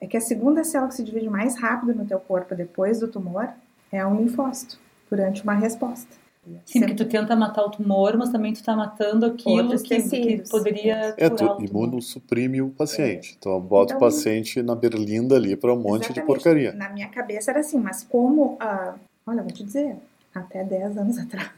É 0.00 0.06
que 0.06 0.16
a 0.16 0.20
segunda 0.20 0.64
célula 0.64 0.88
que 0.88 0.96
se 0.96 1.04
divide 1.04 1.28
mais 1.28 1.56
rápido 1.56 1.94
no 1.94 2.06
teu 2.06 2.18
corpo 2.18 2.54
depois 2.54 3.00
do 3.00 3.06
tumor 3.06 3.48
é 3.92 4.04
um 4.04 4.16
linfócito, 4.16 4.78
durante 5.10 5.42
uma 5.42 5.54
resposta. 5.54 6.21
Sim, 6.64 6.80
porque 6.80 6.94
tu 6.94 7.04
tenta 7.04 7.36
matar 7.36 7.62
o 7.62 7.70
tumor, 7.70 8.16
mas 8.16 8.30
também 8.30 8.52
tu 8.52 8.62
tá 8.64 8.74
matando 8.74 9.26
aquilo 9.26 9.80
que, 9.80 10.02
que, 10.02 10.50
poderia 10.50 11.14
É, 11.16 11.30
tu 11.30 11.44
imunossuprime 11.60 12.60
o 12.60 12.70
paciente. 12.70 13.32
É. 13.32 13.36
Então, 13.38 13.60
bota 13.60 13.94
então, 13.94 13.96
o 13.96 14.00
paciente 14.00 14.60
na 14.60 14.74
berlinda 14.74 15.36
ali 15.36 15.54
para 15.54 15.72
um 15.72 15.76
monte 15.76 16.06
exatamente. 16.06 16.20
de 16.20 16.26
porcaria. 16.26 16.72
Na 16.72 16.88
minha 16.88 17.08
cabeça 17.08 17.52
era 17.52 17.60
assim, 17.60 17.78
mas 17.78 18.02
como... 18.02 18.54
Uh, 18.54 18.98
olha, 19.24 19.42
vou 19.42 19.52
te 19.52 19.62
dizer, 19.62 19.96
até 20.34 20.64
10 20.64 20.98
anos 20.98 21.18
atrás, 21.18 21.50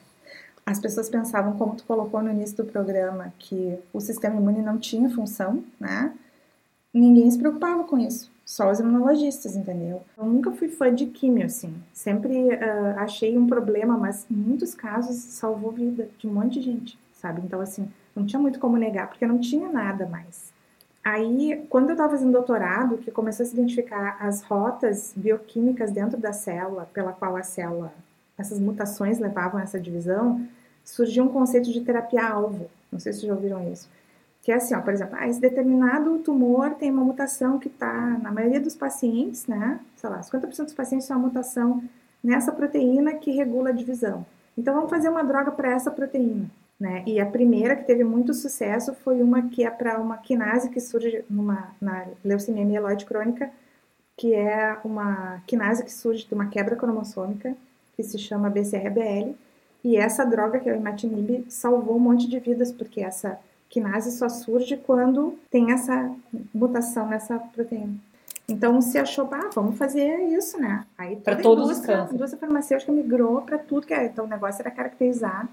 as 0.66 0.78
pessoas 0.78 1.08
pensavam, 1.08 1.56
como 1.56 1.76
tu 1.76 1.84
colocou 1.84 2.22
no 2.22 2.30
início 2.30 2.56
do 2.58 2.64
programa, 2.64 3.32
que 3.38 3.78
o 3.92 4.00
sistema 4.00 4.36
imune 4.36 4.60
não 4.60 4.78
tinha 4.78 5.08
função, 5.08 5.64
né? 5.80 6.12
Ninguém 6.92 7.30
se 7.30 7.38
preocupava 7.38 7.84
com 7.84 7.98
isso. 7.98 8.30
Só 8.44 8.70
os 8.70 8.78
imunologistas, 8.78 9.56
entendeu? 9.56 10.02
Eu 10.16 10.24
nunca 10.26 10.50
fui 10.52 10.68
fã 10.68 10.94
de 10.94 11.06
químio, 11.06 11.46
assim. 11.46 11.74
Sempre 11.92 12.48
uh, 12.48 12.98
achei 12.98 13.38
um 13.38 13.46
problema, 13.46 13.96
mas 13.96 14.26
em 14.30 14.34
muitos 14.34 14.74
casos 14.74 15.16
salvou 15.16 15.72
vida 15.72 16.08
de 16.18 16.26
um 16.26 16.32
monte 16.32 16.60
de 16.60 16.62
gente, 16.62 16.98
sabe? 17.12 17.40
Então, 17.42 17.60
assim, 17.60 17.88
não 18.14 18.26
tinha 18.26 18.40
muito 18.40 18.58
como 18.58 18.76
negar, 18.76 19.08
porque 19.08 19.26
não 19.26 19.38
tinha 19.38 19.70
nada 19.72 20.06
mais. 20.06 20.52
Aí, 21.02 21.64
quando 21.68 21.90
eu 21.90 21.94
estava 21.94 22.10
fazendo 22.10 22.32
doutorado, 22.32 22.98
que 22.98 23.10
começou 23.10 23.44
a 23.44 23.46
se 23.46 23.54
identificar 23.54 24.16
as 24.20 24.42
rotas 24.42 25.12
bioquímicas 25.16 25.90
dentro 25.90 26.18
da 26.18 26.32
célula, 26.32 26.88
pela 26.92 27.12
qual 27.12 27.36
a 27.36 27.42
célula, 27.42 27.92
essas 28.36 28.58
mutações 28.58 29.18
levavam 29.18 29.60
a 29.60 29.62
essa 29.62 29.80
divisão, 29.80 30.46
surgiu 30.84 31.24
um 31.24 31.28
conceito 31.28 31.70
de 31.72 31.80
terapia-alvo. 31.80 32.70
Não 32.90 32.98
sei 32.98 33.12
se 33.12 33.26
já 33.26 33.34
ouviram 33.34 33.70
isso 33.70 33.88
que 34.44 34.52
é 34.52 34.56
assim, 34.56 34.74
ó, 34.74 34.80
por 34.82 34.92
exemplo, 34.92 35.16
ah, 35.18 35.26
esse 35.26 35.40
determinado 35.40 36.18
tumor 36.18 36.74
tem 36.74 36.90
uma 36.90 37.02
mutação 37.02 37.58
que 37.58 37.68
está, 37.68 37.92
na 38.22 38.30
maioria 38.30 38.60
dos 38.60 38.76
pacientes, 38.76 39.46
né, 39.46 39.80
sei 39.96 40.10
lá, 40.10 40.20
50% 40.20 40.64
dos 40.64 40.74
pacientes 40.74 41.08
têm 41.08 41.16
uma 41.16 41.26
mutação 41.28 41.82
nessa 42.22 42.52
proteína 42.52 43.14
que 43.14 43.30
regula 43.30 43.70
a 43.70 43.72
divisão. 43.72 44.24
Então, 44.56 44.74
vamos 44.74 44.90
fazer 44.90 45.08
uma 45.08 45.24
droga 45.24 45.50
para 45.50 45.72
essa 45.72 45.90
proteína. 45.90 46.50
Né? 46.78 47.02
E 47.06 47.18
a 47.18 47.24
primeira 47.24 47.74
que 47.74 47.84
teve 47.84 48.04
muito 48.04 48.34
sucesso 48.34 48.94
foi 48.94 49.22
uma 49.22 49.48
que 49.48 49.64
é 49.64 49.70
para 49.70 49.98
uma 49.98 50.18
quinase 50.18 50.68
que 50.68 50.80
surge 50.80 51.24
numa, 51.30 51.74
na 51.80 52.06
leucemia 52.22 52.66
mieloide 52.66 53.06
crônica, 53.06 53.50
que 54.14 54.34
é 54.34 54.76
uma 54.84 55.42
quinase 55.46 55.82
que 55.82 55.92
surge 55.92 56.26
de 56.26 56.34
uma 56.34 56.48
quebra 56.48 56.76
cromossômica, 56.76 57.56
que 57.96 58.02
se 58.02 58.18
chama 58.18 58.50
BCRBL, 58.50 59.34
e 59.82 59.96
essa 59.96 60.24
droga, 60.24 60.60
que 60.60 60.68
é 60.68 60.72
o 60.72 60.76
imatinib, 60.76 61.46
salvou 61.48 61.96
um 61.96 62.00
monte 62.00 62.28
de 62.28 62.38
vidas, 62.38 62.70
porque 62.70 63.00
essa 63.00 63.38
quinase 63.74 64.12
só 64.12 64.28
surge 64.28 64.76
quando 64.76 65.36
tem 65.50 65.72
essa 65.72 66.14
mutação 66.54 67.08
nessa 67.08 67.40
proteína. 67.40 67.96
Então 68.48 68.80
se 68.80 68.96
achou, 68.98 69.28
ah, 69.32 69.50
vamos 69.52 69.76
fazer 69.76 70.28
isso, 70.28 70.60
né? 70.60 70.84
Aí 70.96 71.16
para 71.16 71.36
todos 71.36 71.68
os 71.68 71.78
cânceres. 71.80 72.12
A 72.12 72.14
indústria 72.14 72.38
farmacêutica 72.38 72.92
migrou 72.92 73.42
para 73.42 73.58
tudo 73.58 73.86
que 73.86 73.92
era. 73.92 74.04
Então 74.04 74.26
o 74.26 74.28
negócio 74.28 74.62
era 74.62 74.70
caracterizar 74.70 75.48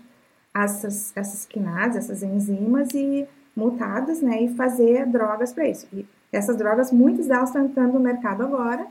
essas, 0.54 1.12
essas 1.16 1.46
quinases, 1.46 1.98
essas 1.98 2.22
enzimas 2.22 2.94
e 2.94 3.28
mutadas, 3.56 4.22
né? 4.22 4.44
E 4.44 4.54
fazer 4.54 5.08
drogas 5.08 5.52
para 5.52 5.68
isso. 5.68 5.88
E 5.92 6.06
essas 6.32 6.56
drogas, 6.56 6.92
muitas 6.92 7.28
delas 7.28 7.50
estão 7.50 7.66
entrando 7.66 7.94
no 7.94 8.00
mercado 8.00 8.44
agora 8.44 8.86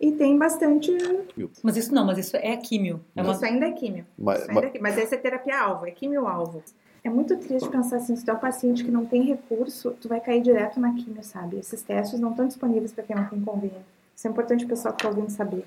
e 0.00 0.12
tem 0.12 0.38
bastante. 0.38 0.96
Mas 1.62 1.76
isso 1.76 1.92
não, 1.92 2.04
mas 2.04 2.18
isso 2.18 2.36
é 2.36 2.56
químio. 2.56 3.04
É 3.16 3.22
uma... 3.22 3.32
Isso 3.32 3.44
ainda 3.44 3.66
é 3.66 3.72
químio. 3.72 4.06
Mas, 4.16 4.48
ainda 4.48 4.66
é 4.66 4.70
químio. 4.70 4.82
mas 4.82 4.98
essa 4.98 5.16
é 5.16 5.18
terapia-alvo, 5.18 5.86
é 5.86 5.90
químio-alvo. 5.90 6.62
É 7.02 7.10
muito 7.10 7.36
triste 7.36 7.68
pensar 7.68 7.96
assim, 7.96 8.14
se 8.14 8.24
tu 8.24 8.30
é 8.30 8.34
um 8.34 8.38
paciente 8.38 8.84
que 8.84 8.90
não 8.90 9.06
tem 9.06 9.22
recurso, 9.22 9.96
tu 10.00 10.08
vai 10.08 10.20
cair 10.20 10.42
direto 10.42 10.78
na 10.78 10.92
quimio, 10.94 11.22
sabe? 11.22 11.58
Esses 11.58 11.82
testes 11.82 12.20
não 12.20 12.30
estão 12.30 12.46
disponíveis 12.46 12.92
para 12.92 13.04
quem 13.04 13.16
não 13.16 13.24
tem 13.24 13.40
convênio. 13.40 13.84
Isso 14.14 14.26
é 14.26 14.30
importante 14.30 14.64
o 14.64 14.68
pessoal 14.68 14.94
que 14.94 15.00
está 15.00 15.08
ouvindo 15.08 15.30
saber. 15.30 15.64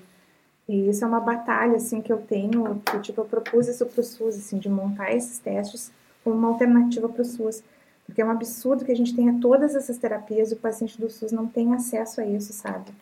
E 0.68 0.88
isso 0.88 1.04
é 1.04 1.08
uma 1.08 1.20
batalha, 1.20 1.76
assim, 1.76 2.00
que 2.00 2.12
eu 2.12 2.18
tenho, 2.18 2.80
que, 2.86 3.00
tipo, 3.00 3.20
eu 3.20 3.24
propus 3.24 3.66
isso 3.66 3.84
para 3.84 4.00
o 4.00 4.04
SUS, 4.04 4.36
assim, 4.36 4.58
de 4.58 4.68
montar 4.68 5.12
esses 5.12 5.38
testes 5.38 5.90
como 6.22 6.36
uma 6.36 6.48
alternativa 6.48 7.08
para 7.08 7.22
o 7.22 7.24
SUS. 7.24 7.62
Porque 8.06 8.20
é 8.22 8.24
um 8.24 8.30
absurdo 8.30 8.84
que 8.84 8.92
a 8.92 8.96
gente 8.96 9.14
tenha 9.14 9.38
todas 9.40 9.74
essas 9.74 9.98
terapias 9.98 10.50
e 10.50 10.54
o 10.54 10.58
paciente 10.58 11.00
do 11.00 11.10
SUS 11.10 11.32
não 11.32 11.46
tem 11.46 11.74
acesso 11.74 12.20
a 12.20 12.26
isso, 12.26 12.52
sabe? 12.52 12.92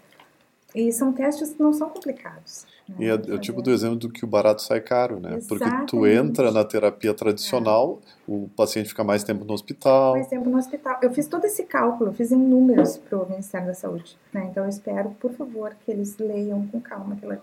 E 0.74 0.92
são 0.92 1.12
testes 1.12 1.50
que 1.50 1.62
não 1.62 1.72
são 1.72 1.88
complicados. 1.88 2.66
Né? 2.88 2.96
E 3.00 3.04
é, 3.06 3.10
é, 3.10 3.14
o 3.14 3.38
tipo 3.38 3.60
do 3.60 3.70
exemplo 3.70 3.96
do 3.96 4.08
que 4.10 4.24
o 4.24 4.28
barato 4.28 4.62
sai 4.62 4.80
caro, 4.80 5.18
né? 5.18 5.36
Exatamente. 5.36 5.48
Porque 5.48 5.86
tu 5.86 6.06
entra 6.06 6.50
na 6.50 6.64
terapia 6.64 7.12
tradicional, 7.12 8.00
é. 8.06 8.32
o 8.32 8.48
paciente 8.56 8.88
fica 8.88 9.04
mais 9.04 9.24
tempo 9.24 9.44
no 9.44 9.52
hospital. 9.52 10.12
Mais 10.12 10.28
tempo 10.28 10.48
no 10.48 10.58
hospital. 10.58 10.98
Eu 11.02 11.12
fiz 11.12 11.26
todo 11.26 11.44
esse 11.44 11.64
cálculo, 11.64 12.12
fiz 12.12 12.32
em 12.32 12.36
números 12.36 12.96
para 12.96 13.18
o 13.18 13.28
Ministério 13.28 13.66
da 13.66 13.74
Saúde. 13.74 14.16
Né? 14.32 14.48
Então 14.50 14.64
eu 14.64 14.70
espero, 14.70 15.10
por 15.20 15.32
favor, 15.32 15.74
que 15.84 15.90
eles 15.90 16.16
leiam 16.18 16.66
com 16.68 16.80
calma 16.80 17.14
aquilo 17.14 17.32
ali. 17.32 17.40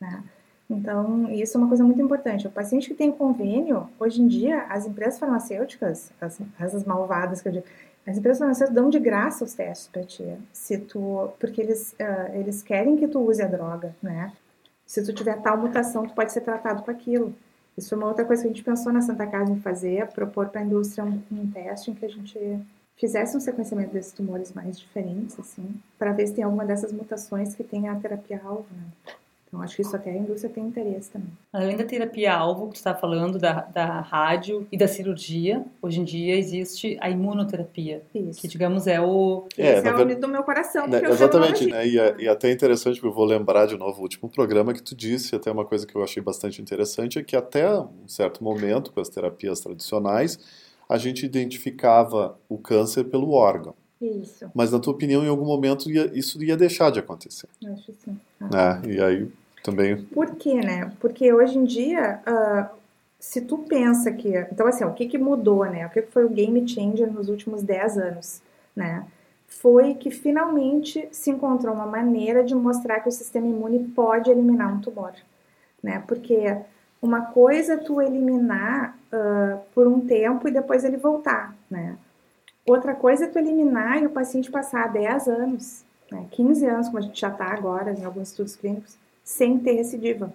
Né? 0.00 0.22
Então, 0.72 1.30
isso 1.30 1.56
é 1.56 1.60
uma 1.60 1.68
coisa 1.68 1.84
muito 1.84 2.00
importante. 2.00 2.46
O 2.46 2.50
paciente 2.50 2.88
que 2.88 2.94
tem 2.94 3.12
convênio, 3.12 3.88
hoje 4.00 4.22
em 4.22 4.26
dia, 4.26 4.62
as 4.70 4.86
empresas 4.86 5.18
farmacêuticas, 5.18 6.10
as, 6.20 6.40
essas 6.58 6.84
malvadas 6.84 7.42
que 7.42 7.48
eu 7.48 7.52
digo, 7.52 7.66
as 8.06 8.18
empresas 8.18 8.38
farmacêuticas 8.38 8.74
dão 8.74 8.90
de 8.90 8.98
graça 8.98 9.44
os 9.44 9.54
testes 9.54 9.88
para 9.88 10.02
ti, 10.02 10.24
se 10.52 10.78
tu, 10.78 11.30
porque 11.38 11.60
eles, 11.60 11.92
uh, 11.92 12.34
eles 12.34 12.62
querem 12.62 12.96
que 12.96 13.06
tu 13.06 13.20
use 13.20 13.40
a 13.40 13.46
droga, 13.46 13.94
né? 14.02 14.32
Se 14.84 15.04
tu 15.04 15.12
tiver 15.12 15.40
tal 15.40 15.56
mutação, 15.56 16.06
tu 16.06 16.14
pode 16.14 16.32
ser 16.32 16.40
tratado 16.40 16.82
com 16.82 16.90
aquilo. 16.90 17.34
Isso 17.76 17.88
foi 17.88 17.98
uma 17.98 18.08
outra 18.08 18.24
coisa 18.24 18.42
que 18.42 18.48
a 18.48 18.52
gente 18.52 18.64
pensou 18.64 18.92
na 18.92 19.00
Santa 19.00 19.26
Casa 19.26 19.52
em 19.52 19.60
fazer, 19.60 20.06
propor 20.08 20.48
para 20.48 20.60
a 20.60 20.64
indústria 20.64 21.04
um, 21.04 21.22
um 21.30 21.50
teste 21.50 21.90
em 21.90 21.94
que 21.94 22.04
a 22.04 22.08
gente 22.08 22.38
fizesse 22.96 23.36
um 23.36 23.40
sequenciamento 23.40 23.92
desses 23.92 24.12
tumores 24.12 24.52
mais 24.52 24.78
diferentes, 24.78 25.38
assim, 25.38 25.80
para 25.98 26.12
ver 26.12 26.26
se 26.26 26.34
tem 26.34 26.44
alguma 26.44 26.64
dessas 26.64 26.92
mutações 26.92 27.54
que 27.54 27.64
tem 27.64 27.88
a 27.88 27.94
terapia-alvo, 27.96 28.66
né? 28.70 29.14
Então, 29.52 29.60
acho 29.62 29.76
que 29.76 29.82
isso 29.82 29.94
até 29.94 30.10
a 30.10 30.16
indústria 30.16 30.50
tem 30.50 30.64
interesse 30.64 31.10
também. 31.10 31.28
Além 31.52 31.76
da 31.76 31.84
terapia-alvo, 31.84 32.68
que 32.68 32.72
tu 32.72 32.76
está 32.76 32.94
falando, 32.94 33.38
da, 33.38 33.60
da 33.60 34.00
rádio 34.00 34.66
e 34.72 34.78
da 34.78 34.88
cirurgia, 34.88 35.62
hoje 35.82 36.00
em 36.00 36.04
dia 36.04 36.34
existe 36.38 36.96
a 36.98 37.10
imunoterapia. 37.10 38.02
Isso. 38.14 38.40
Que, 38.40 38.48
digamos, 38.48 38.86
é 38.86 38.98
o... 38.98 39.44
É, 39.58 39.74
Esse 39.74 39.86
é 39.86 39.94
o 39.94 40.18
do 40.18 40.26
meu 40.26 40.42
coração. 40.42 40.86
Né, 40.86 41.02
exatamente, 41.04 41.66
né? 41.66 41.86
E, 41.86 41.98
é, 41.98 42.16
e 42.20 42.28
até 42.28 42.50
interessante, 42.50 42.94
porque 42.94 43.08
eu 43.08 43.12
vou 43.12 43.26
lembrar 43.26 43.66
de 43.66 43.76
novo 43.76 43.98
o 43.98 44.02
último 44.04 44.26
programa 44.26 44.72
que 44.72 44.82
tu 44.82 44.96
disse, 44.96 45.36
até 45.36 45.52
uma 45.52 45.66
coisa 45.66 45.86
que 45.86 45.94
eu 45.94 46.02
achei 46.02 46.22
bastante 46.22 46.62
interessante, 46.62 47.18
é 47.18 47.22
que 47.22 47.36
até 47.36 47.78
um 47.78 48.08
certo 48.08 48.42
momento, 48.42 48.90
com 48.90 49.02
as 49.02 49.10
terapias 49.10 49.60
tradicionais, 49.60 50.38
a 50.88 50.96
gente 50.96 51.26
identificava 51.26 52.38
o 52.48 52.56
câncer 52.56 53.04
pelo 53.04 53.32
órgão. 53.32 53.74
Isso. 54.00 54.50
Mas, 54.54 54.72
na 54.72 54.80
tua 54.80 54.94
opinião, 54.94 55.22
em 55.22 55.28
algum 55.28 55.44
momento 55.44 55.90
ia, 55.90 56.10
isso 56.14 56.42
ia 56.42 56.56
deixar 56.56 56.90
de 56.90 56.98
acontecer. 56.98 57.48
Acho 57.66 57.92
sim. 58.02 58.18
Ah. 58.40 58.80
É, 58.82 58.88
e 58.88 59.00
aí 59.00 59.28
também. 59.62 60.02
Por 60.04 60.34
quê, 60.36 60.54
né? 60.54 60.92
Porque 61.00 61.32
hoje 61.32 61.58
em 61.58 61.64
dia, 61.64 62.20
uh, 62.26 62.76
se 63.18 63.40
tu 63.42 63.58
pensa 63.58 64.10
que. 64.12 64.28
Então, 64.50 64.66
assim, 64.66 64.84
o 64.84 64.92
que, 64.92 65.06
que 65.06 65.18
mudou, 65.18 65.64
né? 65.64 65.86
O 65.86 65.90
que 65.90 66.02
foi 66.02 66.24
o 66.24 66.30
game 66.30 66.68
changer 66.68 67.10
nos 67.12 67.28
últimos 67.28 67.62
10 67.62 67.98
anos, 67.98 68.42
né? 68.74 69.06
Foi 69.46 69.94
que 69.94 70.10
finalmente 70.10 71.08
se 71.12 71.30
encontrou 71.30 71.74
uma 71.74 71.86
maneira 71.86 72.42
de 72.42 72.54
mostrar 72.54 73.00
que 73.00 73.08
o 73.08 73.12
sistema 73.12 73.46
imune 73.46 73.80
pode 73.90 74.30
eliminar 74.30 74.74
um 74.74 74.80
tumor, 74.80 75.12
né? 75.82 76.02
Porque 76.06 76.56
uma 77.00 77.26
coisa 77.26 77.74
é 77.74 77.76
tu 77.76 78.00
eliminar 78.00 78.96
uh, 79.12 79.60
por 79.74 79.86
um 79.86 80.00
tempo 80.00 80.48
e 80.48 80.52
depois 80.52 80.84
ele 80.84 80.96
voltar, 80.96 81.54
né? 81.70 81.96
Outra 82.66 82.94
coisa 82.94 83.24
é 83.24 83.28
tu 83.28 83.38
eliminar 83.38 84.00
e 84.00 84.06
o 84.06 84.10
paciente 84.10 84.50
passar 84.50 84.92
10 84.92 85.26
anos, 85.28 85.84
né, 86.10 86.26
15 86.30 86.64
anos, 86.66 86.86
como 86.86 86.98
a 86.98 87.02
gente 87.02 87.20
já 87.20 87.28
está 87.28 87.46
agora 87.46 87.92
em 87.92 88.04
alguns 88.04 88.28
estudos 88.28 88.54
clínicos, 88.54 88.96
sem 89.32 89.58
ter 89.58 89.72
recidiva. 89.72 90.32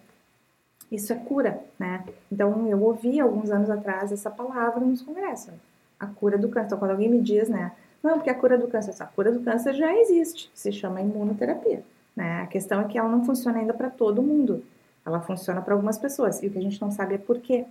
Isso 0.91 1.13
é 1.13 1.15
cura, 1.15 1.61
né? 1.77 2.03
Então, 2.31 2.67
eu 2.67 2.81
ouvi 2.81 3.19
alguns 3.19 3.51
anos 3.51 3.69
atrás 3.69 4.11
essa 4.11 4.31
palavra 4.31 4.79
nos 4.79 5.01
congressos, 5.01 5.53
a 5.99 6.07
cura 6.07 6.37
do 6.37 6.49
câncer. 6.49 6.67
Então, 6.67 6.79
quando 6.79 6.91
alguém 6.91 7.09
me 7.09 7.21
diz, 7.21 7.47
né, 7.47 7.73
não, 8.01 8.15
porque 8.15 8.29
a 8.29 8.35
cura 8.35 8.57
do 8.57 8.67
câncer, 8.67 8.95
a 9.01 9.05
cura 9.05 9.31
do 9.31 9.41
câncer 9.41 9.73
já 9.73 9.95
existe, 9.95 10.49
se 10.53 10.71
chama 10.71 11.01
imunoterapia, 11.01 11.83
né? 12.15 12.41
A 12.41 12.47
questão 12.47 12.81
é 12.81 12.85
que 12.85 12.97
ela 12.97 13.09
não 13.09 13.25
funciona 13.25 13.59
ainda 13.59 13.73
para 13.73 13.89
todo 13.89 14.23
mundo. 14.23 14.63
Ela 15.05 15.19
funciona 15.21 15.61
para 15.61 15.73
algumas 15.73 15.97
pessoas, 15.97 16.41
e 16.41 16.47
o 16.47 16.49
que 16.49 16.57
a 16.57 16.61
gente 16.61 16.81
não 16.81 16.91
sabe 16.91 17.15
é 17.15 17.17
por 17.17 17.39
quê. 17.39 17.65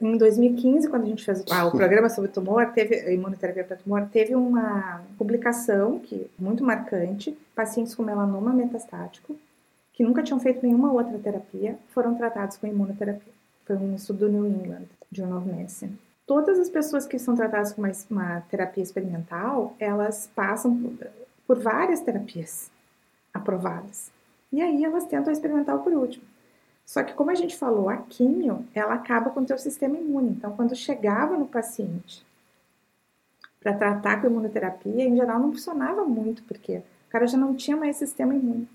Em 0.00 0.16
2015, 0.18 0.88
quando 0.90 1.04
a 1.04 1.06
gente 1.06 1.24
fez 1.24 1.42
ah, 1.50 1.66
o 1.66 1.70
programa 1.70 2.10
sobre 2.10 2.30
tumor, 2.30 2.66
teve 2.72 3.14
imunoterapia 3.14 3.64
para 3.64 3.76
tumor, 3.76 4.06
teve 4.12 4.34
uma 4.34 5.02
publicação 5.16 5.98
que 5.98 6.30
muito 6.38 6.62
marcante, 6.62 7.36
pacientes 7.54 7.94
com 7.94 8.02
melanoma 8.02 8.52
metastático 8.52 9.38
que 9.96 10.04
nunca 10.04 10.22
tinham 10.22 10.38
feito 10.38 10.64
nenhuma 10.64 10.92
outra 10.92 11.18
terapia 11.18 11.78
foram 11.88 12.14
tratados 12.14 12.58
com 12.58 12.66
imunoterapia. 12.66 13.32
Foi 13.64 13.76
um 13.76 13.96
estudo 13.96 14.20
do 14.20 14.28
New 14.28 14.46
England 14.46 14.84
Journal 15.10 15.38
of 15.38 15.48
Medicine. 15.48 15.98
Todas 16.26 16.58
as 16.58 16.68
pessoas 16.68 17.06
que 17.06 17.18
são 17.18 17.34
tratadas 17.34 17.72
com 17.72 17.80
uma, 17.80 17.90
uma 18.10 18.40
terapia 18.42 18.82
experimental, 18.82 19.74
elas 19.80 20.30
passam 20.34 20.76
por, 20.76 21.08
por 21.46 21.58
várias 21.58 22.00
terapias 22.02 22.70
aprovadas. 23.32 24.12
E 24.52 24.60
aí 24.60 24.84
elas 24.84 25.06
tentam 25.06 25.32
experimental 25.32 25.78
por 25.80 25.92
último. 25.94 26.24
Só 26.84 27.02
que 27.02 27.14
como 27.14 27.30
a 27.30 27.34
gente 27.34 27.56
falou, 27.56 27.88
a 27.88 27.96
químio, 27.96 28.64
ela 28.74 28.94
acaba 28.94 29.30
com 29.30 29.40
o 29.40 29.46
teu 29.46 29.58
sistema 29.58 29.96
imune. 29.96 30.30
Então, 30.30 30.52
quando 30.54 30.76
chegava 30.76 31.36
no 31.36 31.46
paciente 31.46 32.24
para 33.60 33.72
tratar 33.72 34.20
com 34.20 34.26
imunoterapia, 34.26 35.04
em 35.04 35.16
geral 35.16 35.40
não 35.40 35.52
funcionava 35.52 36.04
muito, 36.04 36.42
porque 36.42 36.76
o 36.76 37.10
cara 37.10 37.26
já 37.26 37.38
não 37.38 37.56
tinha 37.56 37.76
mais 37.76 37.96
sistema 37.96 38.34
imune. 38.34 38.68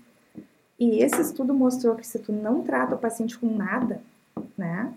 E 0.82 1.00
esse 1.00 1.20
estudo 1.20 1.54
mostrou 1.54 1.94
que 1.94 2.04
se 2.04 2.18
tu 2.18 2.32
não 2.32 2.64
trata 2.64 2.96
o 2.96 2.98
paciente 2.98 3.38
com 3.38 3.46
nada, 3.46 4.02
né? 4.58 4.92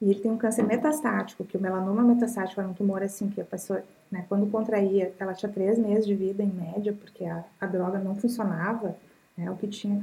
E 0.00 0.08
ele 0.10 0.20
tem 0.20 0.30
um 0.30 0.38
câncer 0.38 0.62
metastático, 0.62 1.44
que 1.44 1.54
o 1.54 1.60
melanoma 1.60 2.02
metastático 2.02 2.58
era 2.58 2.70
um 2.70 2.72
tumor 2.72 3.02
assim 3.02 3.28
que 3.28 3.38
a 3.38 3.44
pessoa, 3.44 3.84
né, 4.10 4.24
quando 4.26 4.50
contraía, 4.50 5.12
ela 5.18 5.34
tinha 5.34 5.52
três 5.52 5.78
meses 5.78 6.06
de 6.06 6.14
vida 6.14 6.42
em 6.42 6.50
média, 6.50 6.96
porque 6.98 7.26
a, 7.26 7.44
a 7.60 7.66
droga 7.66 7.98
não 7.98 8.16
funcionava, 8.16 8.96
né, 9.36 9.50
o 9.50 9.56
que 9.56 9.68
tinha. 9.68 10.02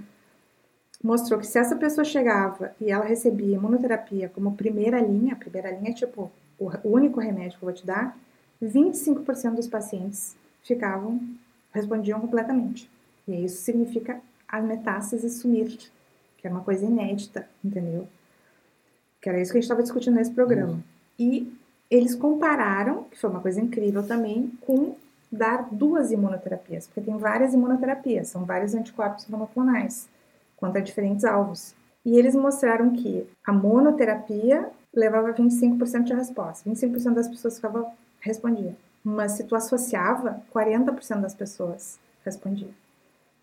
Mostrou 1.03 1.39
que 1.39 1.47
se 1.47 1.57
essa 1.57 1.75
pessoa 1.75 2.05
chegava 2.05 2.75
e 2.79 2.91
ela 2.91 3.03
recebia 3.03 3.55
imunoterapia 3.55 4.29
como 4.29 4.55
primeira 4.55 5.01
linha, 5.01 5.33
a 5.33 5.37
primeira 5.37 5.71
linha 5.71 5.89
é 5.89 5.93
tipo 5.95 6.31
o 6.59 6.69
único 6.83 7.19
remédio 7.19 7.57
que 7.57 7.65
eu 7.65 7.69
vou 7.69 7.73
te 7.73 7.83
dar, 7.83 8.15
25% 8.61 9.55
dos 9.55 9.67
pacientes 9.67 10.35
ficavam, 10.61 11.19
respondiam 11.73 12.21
completamente. 12.21 12.87
E 13.27 13.43
isso 13.43 13.63
significa 13.63 14.21
a 14.57 14.61
metástase 14.61 15.29
sumir, 15.29 15.77
que 16.37 16.47
é 16.47 16.49
uma 16.49 16.61
coisa 16.61 16.85
inédita, 16.85 17.47
entendeu? 17.63 18.07
Que 19.21 19.29
era 19.29 19.41
isso 19.41 19.51
que 19.51 19.57
a 19.57 19.61
gente 19.61 19.65
estava 19.65 19.83
discutindo 19.83 20.15
nesse 20.15 20.31
programa. 20.31 20.73
Uhum. 20.73 20.83
E 21.17 21.53
eles 21.89 22.15
compararam, 22.15 23.03
que 23.03 23.19
foi 23.19 23.29
uma 23.29 23.41
coisa 23.41 23.59
incrível 23.59 24.05
também, 24.05 24.51
com 24.61 24.95
dar 25.31 25.67
duas 25.71 26.11
imunoterapias, 26.11 26.87
porque 26.87 27.01
tem 27.01 27.17
várias 27.17 27.53
imunoterapias, 27.53 28.27
são 28.29 28.45
vários 28.45 28.73
anticorpos 28.73 29.27
monoclonais 29.27 30.07
contra 30.55 30.81
diferentes 30.81 31.25
alvos. 31.25 31.75
E 32.05 32.17
eles 32.17 32.35
mostraram 32.35 32.91
que 32.93 33.27
a 33.45 33.51
monoterapia 33.51 34.69
levava 34.93 35.33
25% 35.33 36.03
de 36.03 36.13
resposta, 36.13 36.69
25% 36.69 37.13
das 37.13 37.27
pessoas 37.27 37.55
ficavam 37.55 37.91
respondia. 38.19 38.75
Mas 39.03 39.33
se 39.33 39.43
tu 39.43 39.55
associava, 39.55 40.41
40% 40.53 41.21
das 41.21 41.33
pessoas 41.33 41.99
respondiam. 42.23 42.71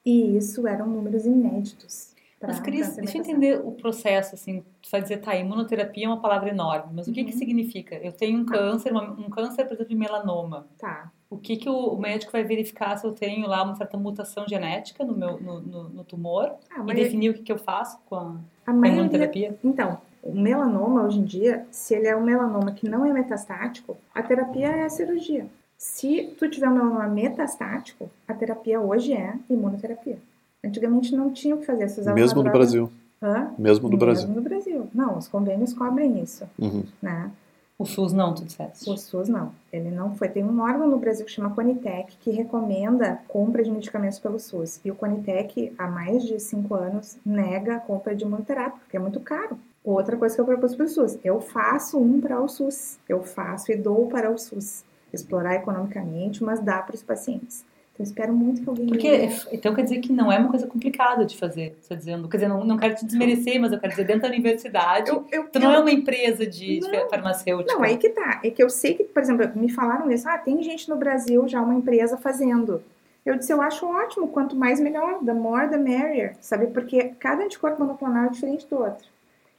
E 0.05 0.37
isso 0.37 0.67
eram 0.67 0.87
números 0.87 1.25
inéditos. 1.25 2.13
Mas, 2.47 2.59
Cris, 2.59 2.97
deixa 2.97 3.19
eu 3.19 3.21
entender 3.21 3.61
o 3.65 3.71
processo, 3.71 4.35
assim, 4.35 4.65
tu 4.83 4.91
vai 4.91 5.01
dizer, 5.01 5.19
tá, 5.19 5.37
imunoterapia 5.37 6.07
é 6.07 6.09
uma 6.09 6.21
palavra 6.21 6.49
enorme, 6.49 6.93
mas 6.93 7.07
o 7.07 7.13
que 7.13 7.21
uhum. 7.21 7.27
que 7.27 7.33
significa? 7.33 7.95
Eu 7.95 8.13
tenho 8.13 8.41
um 8.41 8.45
tá. 8.45 8.55
câncer, 8.55 8.93
um 8.93 9.31
câncer, 9.31 9.65
por 9.65 9.75
exemplo, 9.75 9.89
de 9.89 9.95
melanoma. 9.95 10.67
Tá. 10.77 11.13
O 11.31 11.37
que 11.37 11.57
que 11.57 11.69
o, 11.69 11.97
médico 11.97 12.33
vai 12.33 12.43
verificar 12.43 12.97
se 12.99 13.07
eu 13.07 13.13
tenho 13.13 13.47
lá 13.47 13.63
uma 13.63 13.77
certa 13.77 13.97
mutação 13.97 14.45
genética 14.47 15.05
no 15.05 15.17
meu 15.17 15.41
no, 15.41 15.61
no, 15.61 15.89
no 15.89 16.05
tumor 16.05 16.53
ah, 16.71 16.85
e 16.87 16.95
definir 16.95 17.31
o 17.31 17.35
que 17.35 17.43
que 17.43 17.53
eu 17.53 17.59
faço 17.59 17.99
com 18.07 18.17
a, 18.17 18.37
a, 18.67 18.73
com 18.73 18.85
a 18.85 18.89
imunoterapia? 18.89 19.57
Então, 19.65 19.99
o 20.23 20.35
melanoma, 20.35 21.05
hoje 21.05 21.21
em 21.21 21.25
dia, 21.25 21.67
se 21.71 21.95
ele 21.95 22.07
é 22.07 22.17
um 22.17 22.23
melanoma 22.23 22.73
que 22.73 22.89
não 22.89 23.07
é 23.07 23.13
metastático, 23.13 23.97
a 24.15 24.23
terapia 24.23 24.69
é 24.69 24.85
a 24.85 24.91
cirurgia. 24.91 25.47
Se 25.83 26.33
tu 26.39 26.49
tiver 26.49 26.69
um 26.69 26.75
melanoma 26.75 27.09
metastático, 27.09 28.09
a 28.29 28.33
terapia 28.33 28.81
hoje 28.81 29.15
é 29.15 29.35
imunoterapia. 29.51 30.17
Antigamente 30.65 31.13
não 31.13 31.33
tinha 31.33 31.57
o 31.57 31.59
que 31.59 31.67
fazer. 31.67 31.91
Mesmo 32.15 32.41
no 32.41 32.53
Brasil. 32.53 32.89
Hã? 33.21 33.51
Mesmo 33.59 33.89
no 33.89 33.97
Brasil. 33.97 34.29
Mesmo 34.29 34.41
no 34.41 34.49
Brasil. 34.49 34.87
Não, 34.95 35.19
os 35.19 35.27
convênios 35.27 35.75
cobrem 35.75 36.23
isso. 36.23 36.49
Uhum. 36.57 36.85
Né? 37.03 37.33
O 37.77 37.85
SUS 37.85 38.13
não, 38.13 38.33
tu 38.33 38.45
disseste? 38.45 38.89
O 38.89 38.97
SUS 38.97 39.29
não. 39.29 39.51
Ele 39.73 39.91
não 39.91 40.15
foi. 40.15 40.29
Tem 40.29 40.45
um 40.45 40.61
órgão 40.61 40.87
no 40.87 40.99
Brasil 40.99 41.27
que 41.27 41.33
chama 41.33 41.51
Conitec 41.51 42.17
que 42.19 42.31
recomenda 42.31 43.19
compra 43.27 43.65
de 43.65 43.71
medicamentos 43.73 44.21
pelo 44.21 44.39
SUS. 44.39 44.81
E 44.85 44.91
o 44.93 44.95
Conitec, 44.95 45.75
há 45.77 45.89
mais 45.89 46.23
de 46.23 46.39
cinco 46.39 46.77
anos, 46.77 47.19
nega 47.27 47.75
a 47.75 47.81
compra 47.81 48.15
de 48.15 48.23
imunoterapia, 48.23 48.79
porque 48.79 48.97
é 48.97 49.01
muito 49.01 49.19
caro. 49.19 49.59
Outra 49.83 50.17
coisa 50.17 50.33
que 50.33 50.41
eu 50.41 50.45
propus 50.45 50.77
para 50.77 50.87
o 50.87 50.89
SUS, 50.89 51.19
eu 51.25 51.41
faço 51.41 51.99
um 51.99 52.21
para 52.21 52.41
o 52.41 52.47
SUS. 52.47 53.01
Eu 53.09 53.25
faço 53.25 53.73
e 53.73 53.77
dou 53.77 54.07
para 54.07 54.31
o 54.31 54.39
SUS. 54.39 54.85
Explorar 55.13 55.55
economicamente, 55.57 56.43
mas 56.43 56.61
dá 56.61 56.79
para 56.79 56.95
os 56.95 57.03
pacientes. 57.03 57.65
Então, 57.93 58.05
espero 58.05 58.33
muito 58.33 58.63
que 58.63 58.69
alguém. 58.69 58.87
Porque, 58.87 59.29
então, 59.53 59.75
quer 59.75 59.83
dizer 59.83 60.01
que 60.01 60.11
não 60.11 60.33
é 60.33 60.39
uma 60.39 60.49
coisa 60.49 60.67
complicada 60.67 61.27
de 61.27 61.37
fazer, 61.37 61.77
estou 61.79 61.97
dizendo. 61.97 62.27
Quer 62.27 62.39
dizer, 62.39 62.49
não, 62.49 62.65
não 62.65 62.79
quero 62.79 62.95
te 62.95 63.05
desmerecer, 63.05 63.61
mas 63.61 63.71
eu 63.71 63.79
quero 63.79 63.91
dizer, 63.91 64.05
dentro 64.05 64.23
da 64.23 64.29
universidade, 64.29 65.11
eu, 65.11 65.27
eu, 65.31 65.45
tu 65.49 65.61
não 65.61 65.71
eu, 65.71 65.79
é 65.79 65.81
uma 65.81 65.91
empresa 65.91 66.47
de, 66.47 66.81
não, 66.81 67.11
farmacêutica. 67.11 67.75
Não, 67.75 67.83
aí 67.83 67.99
que 67.99 68.09
tá. 68.09 68.41
É 68.43 68.51
que 68.51 68.63
eu 68.63 68.71
sei 68.71 68.95
que, 68.95 69.05
por 69.05 69.23
exemplo, 69.23 69.51
me 69.55 69.71
falaram 69.71 70.11
isso. 70.11 70.27
Ah, 70.27 70.39
tem 70.39 70.63
gente 70.63 70.89
no 70.89 70.97
Brasil 70.97 71.47
já, 71.47 71.61
uma 71.61 71.75
empresa 71.75 72.17
fazendo. 72.17 72.83
Eu 73.27 73.37
disse, 73.37 73.53
eu 73.53 73.61
acho 73.61 73.87
ótimo, 73.87 74.29
quanto 74.29 74.57
mais 74.57 74.81
melhor, 74.81 75.23
the 75.25 75.35
more 75.35 75.69
the 75.69 75.77
merrier, 75.77 76.35
sabe? 76.41 76.69
Porque 76.69 77.13
cada 77.21 77.45
anticorpo 77.45 77.81
monoclonal 77.81 78.25
é 78.25 78.31
diferente 78.31 78.67
do 78.69 78.79
outro. 78.79 79.12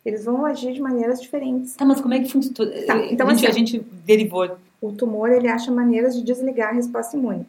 Eles 0.05 0.25
vão 0.25 0.45
agir 0.45 0.73
de 0.73 0.81
maneiras 0.81 1.21
diferentes. 1.21 1.75
Tá, 1.75 1.85
mas 1.85 2.01
como 2.01 2.13
é 2.13 2.19
que 2.19 2.31
funciona? 2.31 2.71
Tá, 2.85 3.05
então, 3.05 3.27
a, 3.27 3.33
gente, 3.33 3.47
assim, 3.47 3.47
a 3.47 3.57
gente 3.65 3.79
derivou. 4.05 4.57
O 4.81 4.91
tumor, 4.91 5.31
ele 5.31 5.47
acha 5.47 5.71
maneiras 5.71 6.15
de 6.15 6.23
desligar 6.23 6.69
a 6.69 6.73
resposta 6.73 7.15
imune 7.15 7.45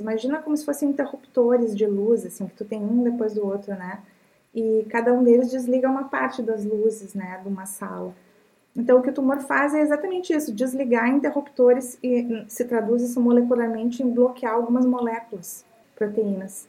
imagina 0.00 0.40
como 0.40 0.56
se 0.56 0.64
fossem 0.64 0.88
interruptores 0.88 1.76
de 1.76 1.86
luz, 1.86 2.24
assim, 2.24 2.46
que 2.46 2.54
tu 2.54 2.64
tem 2.64 2.82
um 2.82 3.02
depois 3.02 3.34
do 3.34 3.46
outro, 3.46 3.74
né? 3.74 4.00
E 4.54 4.86
cada 4.88 5.12
um 5.12 5.22
deles 5.22 5.50
desliga 5.50 5.88
uma 5.88 6.04
parte 6.04 6.42
das 6.42 6.64
luzes, 6.64 7.14
né, 7.14 7.40
de 7.42 7.48
uma 7.48 7.66
sala. 7.66 8.14
Então, 8.76 8.98
o 8.98 9.02
que 9.02 9.10
o 9.10 9.12
tumor 9.12 9.40
faz 9.40 9.74
é 9.74 9.80
exatamente 9.80 10.32
isso, 10.32 10.52
desligar 10.52 11.08
interruptores 11.08 11.98
e 12.02 12.44
se 12.48 12.64
traduz 12.64 13.02
isso 13.02 13.20
molecularmente 13.20 14.02
em 14.02 14.10
bloquear 14.10 14.54
algumas 14.54 14.86
moléculas, 14.86 15.64
proteínas. 15.94 16.66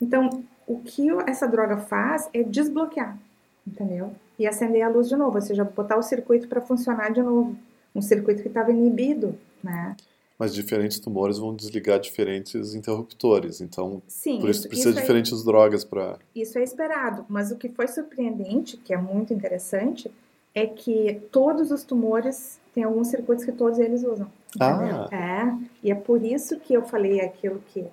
Então, 0.00 0.42
o 0.66 0.78
que 0.78 1.10
essa 1.26 1.46
droga 1.46 1.76
faz 1.76 2.28
é 2.32 2.42
desbloquear, 2.42 3.18
entendeu? 3.66 4.12
E 4.38 4.46
acender 4.46 4.82
a 4.82 4.88
luz 4.88 5.08
de 5.08 5.16
novo, 5.16 5.36
ou 5.36 5.42
seja, 5.42 5.64
botar 5.64 5.96
o 5.96 6.02
circuito 6.02 6.48
para 6.48 6.60
funcionar 6.60 7.12
de 7.12 7.22
novo. 7.22 7.56
Um 7.94 8.02
circuito 8.02 8.42
que 8.42 8.48
estava 8.48 8.72
inibido, 8.72 9.38
né? 9.62 9.96
Mas 10.36 10.52
diferentes 10.52 10.98
tumores 10.98 11.38
vão 11.38 11.54
desligar 11.54 12.00
diferentes 12.00 12.74
interruptores, 12.74 13.60
então 13.60 14.02
Sim, 14.08 14.40
por 14.40 14.50
isso, 14.50 14.60
isso 14.60 14.68
precisa 14.68 14.92
de 14.92 14.98
é, 14.98 15.00
diferentes 15.00 15.44
drogas 15.44 15.84
para. 15.84 16.18
Isso 16.34 16.58
é 16.58 16.62
esperado, 16.64 17.24
mas 17.28 17.52
o 17.52 17.56
que 17.56 17.68
foi 17.68 17.86
surpreendente, 17.86 18.76
que 18.76 18.92
é 18.92 18.96
muito 18.96 19.32
interessante, 19.32 20.10
é 20.52 20.66
que 20.66 21.22
todos 21.30 21.70
os 21.70 21.84
tumores 21.84 22.58
têm 22.74 22.82
alguns 22.82 23.08
circuitos 23.08 23.44
que 23.44 23.52
todos 23.52 23.78
eles 23.78 24.02
usam. 24.02 24.28
Ah. 24.60 25.08
É, 25.12 25.66
e 25.82 25.90
é 25.90 25.94
por 25.94 26.24
isso 26.24 26.58
que 26.60 26.74
eu 26.74 26.82
falei 26.82 27.20
aquilo 27.20 27.62
que, 27.68 27.84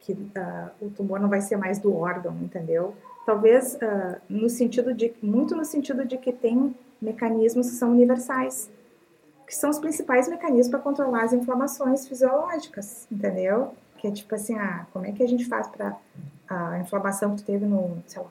que 0.00 0.12
uh, 0.12 0.70
o 0.80 0.90
tumor 0.90 1.20
não 1.20 1.28
vai 1.28 1.40
ser 1.40 1.56
mais 1.56 1.78
do 1.78 1.94
órgão, 1.96 2.36
entendeu? 2.40 2.94
Talvez 3.30 3.74
uh, 3.74 4.20
no 4.28 4.48
sentido 4.50 4.92
de, 4.92 5.14
muito 5.22 5.54
no 5.54 5.64
sentido 5.64 6.04
de 6.04 6.18
que 6.18 6.32
tem 6.32 6.74
mecanismos 7.00 7.70
que 7.70 7.76
são 7.76 7.92
universais 7.92 8.68
que 9.46 9.54
são 9.54 9.70
os 9.70 9.78
principais 9.78 10.28
mecanismos 10.28 10.68
para 10.68 10.80
controlar 10.80 11.22
as 11.22 11.32
inflamações 11.32 12.08
fisiológicas, 12.08 13.06
entendeu? 13.10 13.72
Que 13.98 14.08
é 14.08 14.10
tipo 14.10 14.34
assim, 14.34 14.56
ah, 14.56 14.84
como 14.92 15.06
é 15.06 15.12
que 15.12 15.22
a 15.22 15.28
gente 15.28 15.44
faz 15.44 15.68
para 15.68 15.96
a 16.48 16.78
inflamação 16.80 17.36
que 17.36 17.42
tu 17.42 17.46
teve 17.46 17.66
no, 17.66 18.02
sei 18.06 18.20
lá, 18.20 18.28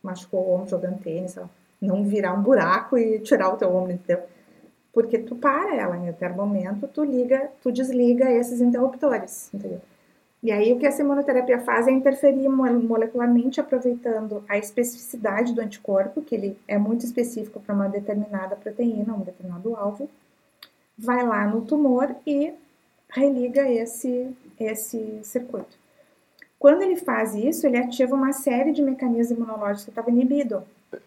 machucou 0.00 0.40
o 0.40 0.54
ombro 0.54 0.68
jogando 0.68 1.02
tênis, 1.02 1.32
sei 1.32 1.42
lá, 1.42 1.50
não 1.80 2.04
virar 2.04 2.32
um 2.32 2.42
buraco 2.42 2.96
e 2.96 3.18
tirar 3.18 3.52
o 3.52 3.56
teu 3.56 3.74
ombro, 3.74 3.92
entendeu? 3.92 4.24
Porque 4.92 5.18
tu 5.18 5.34
para 5.34 5.74
ela 5.74 5.96
em 5.96 6.04
determinado 6.06 6.48
momento, 6.48 6.86
tu 6.86 7.04
liga, 7.04 7.50
tu 7.62 7.72
desliga 7.72 8.30
esses 8.30 8.60
interruptores, 8.60 9.52
entendeu? 9.52 9.80
E 10.42 10.52
aí 10.52 10.72
o 10.72 10.78
que 10.78 10.86
essa 10.86 11.02
imunoterapia 11.02 11.58
faz 11.60 11.88
é 11.88 11.90
interferir 11.90 12.48
molecularmente 12.48 13.60
aproveitando 13.60 14.44
a 14.48 14.58
especificidade 14.58 15.52
do 15.52 15.60
anticorpo, 15.60 16.22
que 16.22 16.34
ele 16.34 16.58
é 16.68 16.78
muito 16.78 17.04
específico 17.04 17.58
para 17.58 17.74
uma 17.74 17.88
determinada 17.88 18.54
proteína, 18.54 19.14
um 19.14 19.20
determinado 19.20 19.74
alvo, 19.74 20.08
vai 20.96 21.26
lá 21.26 21.46
no 21.46 21.62
tumor 21.62 22.14
e 22.26 22.52
religa 23.08 23.68
esse, 23.68 24.28
esse 24.58 25.20
circuito. 25.22 25.76
Quando 26.58 26.82
ele 26.82 26.96
faz 26.96 27.34
isso, 27.34 27.66
ele 27.66 27.76
ativa 27.76 28.14
uma 28.14 28.32
série 28.32 28.72
de 28.72 28.82
mecanismos 28.82 29.38
imunológicos 29.38 29.84
que 29.84 29.90
estavam 29.90 30.12
inibidos. 30.12 30.62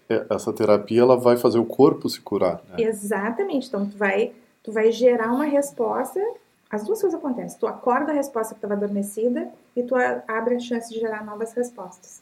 É, 0.08 0.26
essa 0.30 0.54
terapia 0.54 1.02
ela 1.02 1.18
vai 1.18 1.38
fazer 1.38 1.58
o 1.58 1.66
corpo 1.66 2.10
se 2.10 2.22
curar. 2.22 2.62
Né? 2.70 2.84
Exatamente. 2.84 3.68
Então 3.68 3.88
tu 3.88 3.98
vai, 3.98 4.32
tu 4.64 4.72
vai 4.72 4.92
gerar 4.92 5.32
uma 5.32 5.46
resposta. 5.46 6.20
As 6.70 6.86
duas 6.86 7.02
coisas 7.02 7.20
acontecem. 7.20 7.60
Tu 7.60 7.68
acorda 7.68 8.12
a 8.12 8.16
resposta 8.16 8.54
que 8.54 8.58
estava 8.60 8.76
adormecida 8.76 9.52
e 9.76 9.84
tu 9.84 9.96
abre 10.28 10.56
a 10.56 10.60
chance 10.60 10.94
de 10.94 11.00
gerar 11.00 11.26
novas 11.26 11.54
respostas. 11.54 12.22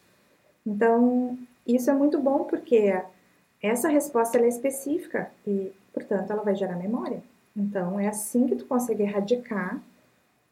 Então 0.66 1.38
isso 1.66 1.90
é 1.90 1.94
muito 1.94 2.20
bom 2.20 2.46
porque 2.46 3.02
essa 3.62 3.90
resposta 3.90 4.38
é 4.38 4.48
específica 4.48 5.30
e, 5.46 5.72
portanto, 5.94 6.32
ela 6.32 6.44
vai 6.44 6.56
gerar 6.56 6.78
memória. 6.78 7.22
Então, 7.56 8.00
é 8.00 8.08
assim 8.08 8.48
que 8.48 8.56
tu 8.56 8.66
consegue 8.66 9.04
erradicar 9.04 9.82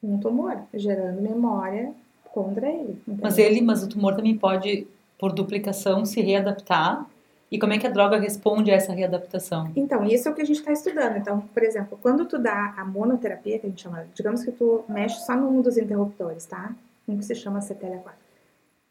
um 0.03 0.17
tumor, 0.17 0.57
gerando 0.73 1.21
memória 1.21 1.93
contra 2.33 2.67
ele. 2.67 2.99
Entendeu? 3.07 3.21
Mas 3.21 3.37
ele, 3.37 3.61
mas 3.61 3.83
o 3.83 3.87
tumor 3.87 4.15
também 4.15 4.37
pode, 4.37 4.87
por 5.17 5.31
duplicação, 5.31 6.03
se 6.03 6.19
readaptar. 6.19 7.05
E 7.51 7.59
como 7.59 7.73
é 7.73 7.77
que 7.77 7.85
a 7.85 7.91
droga 7.91 8.19
responde 8.19 8.71
a 8.71 8.75
essa 8.75 8.91
readaptação? 8.91 9.71
Então, 9.75 10.03
isso 10.03 10.27
é 10.27 10.31
o 10.31 10.35
que 10.35 10.41
a 10.41 10.45
gente 10.45 10.59
está 10.59 10.71
estudando. 10.71 11.17
Então, 11.17 11.41
por 11.41 11.63
exemplo, 11.63 11.97
quando 12.01 12.25
tu 12.25 12.39
dá 12.39 12.73
a 12.75 12.83
monoterapia, 12.83 13.59
que 13.59 13.67
a 13.67 13.69
gente 13.69 13.83
chama, 13.83 14.07
digamos 14.13 14.43
que 14.43 14.51
tu 14.51 14.83
mexe 14.89 15.23
só 15.25 15.35
num 15.35 15.61
dos 15.61 15.77
interruptores, 15.77 16.45
tá? 16.45 16.73
Um 17.07 17.17
que 17.17 17.23
se 17.23 17.35
chama 17.35 17.59
CTLA4. 17.59 18.13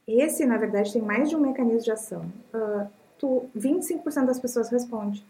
Esse, 0.06 0.46
na 0.46 0.56
verdade, 0.56 0.92
tem 0.92 1.02
mais 1.02 1.28
de 1.28 1.36
um 1.36 1.40
mecanismo 1.40 1.82
de 1.82 1.90
ação. 1.90 2.24
Uh, 2.54 2.86
tu, 3.18 3.44
25% 3.56 4.26
das 4.26 4.38
pessoas 4.38 4.68
respondem. 4.68 5.22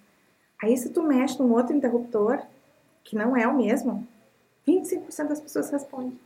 Aí, 0.63 0.77
se 0.77 0.91
tu 0.91 1.03
mexe 1.03 1.41
num 1.41 1.53
outro 1.53 1.75
interruptor, 1.75 2.41
que 3.03 3.17
não 3.17 3.37
é 3.37 3.47
o 3.47 3.57
mesmo, 3.57 4.07
25% 4.67 5.29
das 5.29 5.41
pessoas 5.41 5.71
respondem. 5.71 6.19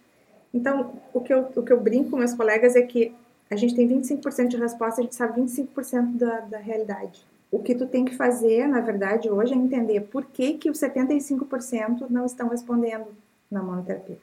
Então, 0.52 0.92
o 1.12 1.20
que, 1.20 1.32
eu, 1.32 1.48
o 1.54 1.62
que 1.62 1.72
eu 1.72 1.80
brinco 1.80 2.10
com 2.10 2.16
meus 2.16 2.34
colegas 2.34 2.74
é 2.74 2.82
que 2.82 3.14
a 3.50 3.56
gente 3.56 3.74
tem 3.74 3.88
25% 3.88 4.48
de 4.48 4.56
resposta, 4.56 5.00
a 5.00 5.04
gente 5.04 5.14
sabe 5.14 5.40
25% 5.40 6.16
da, 6.16 6.40
da 6.40 6.58
realidade. 6.58 7.26
O 7.50 7.60
que 7.60 7.74
tu 7.74 7.86
tem 7.86 8.04
que 8.04 8.14
fazer, 8.14 8.66
na 8.66 8.80
verdade, 8.80 9.30
hoje 9.30 9.54
é 9.54 9.56
entender 9.56 10.02
por 10.02 10.24
que, 10.26 10.54
que 10.54 10.70
os 10.70 10.78
75% 10.78 12.06
não 12.10 12.26
estão 12.26 12.48
respondendo 12.48 13.06
na 13.50 13.62
monoterapia. 13.62 14.18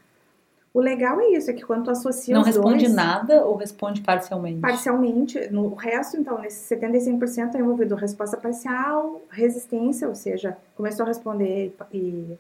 O 0.71 0.81
legal 0.81 1.21
é 1.21 1.29
isso, 1.29 1.49
é 1.49 1.53
que 1.53 1.63
quando 1.63 1.85
tu 1.85 1.91
associa 1.91 2.33
Não 2.33 2.41
os 2.41 2.47
responde 2.47 2.83
dois, 2.83 2.93
nada 2.93 3.45
ou 3.45 3.55
responde 3.55 4.01
parcialmente? 4.01 4.59
Parcialmente. 4.59 5.49
No 5.49 5.73
resto, 5.73 6.17
então, 6.17 6.39
nesse 6.39 6.75
75% 6.75 7.55
é 7.55 7.59
envolvido 7.59 7.95
resposta 7.95 8.35
parcial, 8.35 9.21
resistência, 9.29 10.07
ou 10.07 10.13
seja, 10.13 10.57
começou 10.75 11.05
a 11.05 11.07
responder 11.07 11.73
e... 11.93 12.37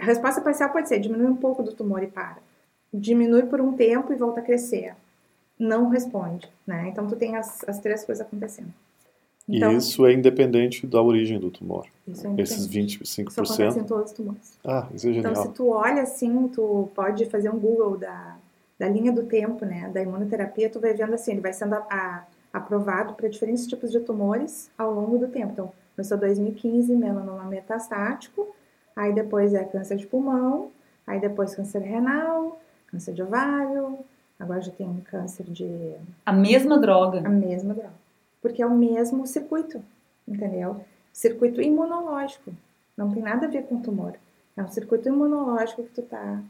Resposta 0.00 0.40
parcial 0.40 0.70
pode 0.70 0.88
ser 0.88 0.98
diminui 0.98 1.26
um 1.26 1.36
pouco 1.36 1.62
do 1.62 1.72
tumor 1.72 2.02
e 2.02 2.06
para. 2.06 2.38
Diminui 2.92 3.42
por 3.42 3.60
um 3.60 3.72
tempo 3.72 4.12
e 4.12 4.16
volta 4.16 4.40
a 4.40 4.42
crescer. 4.42 4.94
Não 5.58 5.88
responde, 5.88 6.48
né? 6.66 6.88
Então 6.88 7.06
tu 7.06 7.16
tem 7.16 7.36
as, 7.36 7.62
as 7.68 7.78
três 7.80 8.04
coisas 8.04 8.26
acontecendo. 8.26 8.72
Então, 9.48 9.72
e 9.72 9.76
isso 9.76 10.06
é 10.06 10.12
independente 10.14 10.86
da 10.86 11.02
origem 11.02 11.38
do 11.38 11.50
tumor. 11.50 11.86
isso 12.08 12.26
é 12.26 12.34
Esses 12.38 12.64
independente. 12.64 13.02
Isso 13.02 13.20
25%. 13.22 13.44
acontece 13.44 13.78
em 13.78 13.84
todos 13.84 14.10
os 14.10 14.16
tumores. 14.16 14.58
Ah, 14.64 14.88
isso 14.94 15.06
é 15.08 15.12
genial. 15.12 15.32
Então, 15.32 15.42
se 15.44 15.48
tu 15.50 15.68
olha 15.68 16.02
assim, 16.02 16.48
tu 16.48 16.88
pode 16.94 17.26
fazer 17.26 17.50
um 17.50 17.58
Google 17.58 17.98
da, 17.98 18.36
da 18.78 18.88
linha 18.88 19.12
do 19.12 19.24
tempo, 19.24 19.64
né, 19.66 19.90
da 19.92 20.02
imunoterapia, 20.02 20.70
tu 20.70 20.80
vai 20.80 20.94
vendo 20.94 21.12
assim, 21.14 21.32
ele 21.32 21.40
vai 21.42 21.52
sendo 21.52 21.74
a- 21.74 21.86
a- 21.90 22.24
aprovado 22.54 23.12
para 23.14 23.28
diferentes 23.28 23.66
tipos 23.66 23.90
de 23.92 24.00
tumores 24.00 24.70
ao 24.78 24.92
longo 24.94 25.18
do 25.18 25.28
tempo. 25.28 25.52
Então, 25.52 25.72
começou 25.94 26.16
2015, 26.16 26.94
melanoma 26.96 27.44
metastático, 27.44 28.48
aí 28.96 29.12
depois 29.12 29.52
é 29.52 29.62
câncer 29.64 29.96
de 29.98 30.06
pulmão, 30.06 30.70
aí 31.06 31.20
depois 31.20 31.54
câncer 31.54 31.80
renal, 31.82 32.58
câncer 32.86 33.12
de 33.12 33.22
ovário, 33.22 33.98
agora 34.44 34.60
já 34.60 34.70
tem 34.72 34.94
câncer 35.10 35.44
de 35.44 35.94
A 36.24 36.32
mesma 36.32 36.78
droga. 36.78 37.18
a 37.18 37.28
mesma 37.28 37.74
droga. 37.74 37.94
Porque 38.40 38.62
é 38.62 38.66
o 38.66 38.74
mesmo 38.74 39.26
circuito, 39.26 39.82
entendeu? 40.26 40.80
Circuito 41.12 41.60
imunológico. 41.60 42.52
Não 42.96 43.10
tem 43.10 43.22
nada 43.22 43.46
a 43.46 43.48
ver 43.50 43.64
com 43.64 43.80
tumor. 43.80 44.14
É 44.56 44.62
um 44.62 44.68
circuito 44.68 45.08
imunológico 45.08 45.82
que 45.82 45.90
tu 45.90 46.02
tá. 46.02 46.40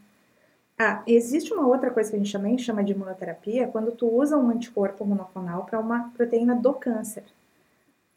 Ah, 0.79 1.03
existe 1.07 1.53
uma 1.55 1.67
outra 1.67 1.91
coisa 1.91 2.11
que 2.11 2.17
a 2.17 2.19
gente 2.19 2.33
também 2.33 2.59
chama 2.59 2.83
de 2.83 2.93
imunoterapia, 2.93 3.69
quando 3.69 3.93
tu 3.93 4.09
usa 4.09 4.37
um 4.37 4.51
anticorpo 4.51 5.05
monoclonal 5.05 5.65
para 5.65 5.79
uma 5.79 6.11
proteína 6.17 6.55
do 6.55 6.73
câncer. 6.75 7.23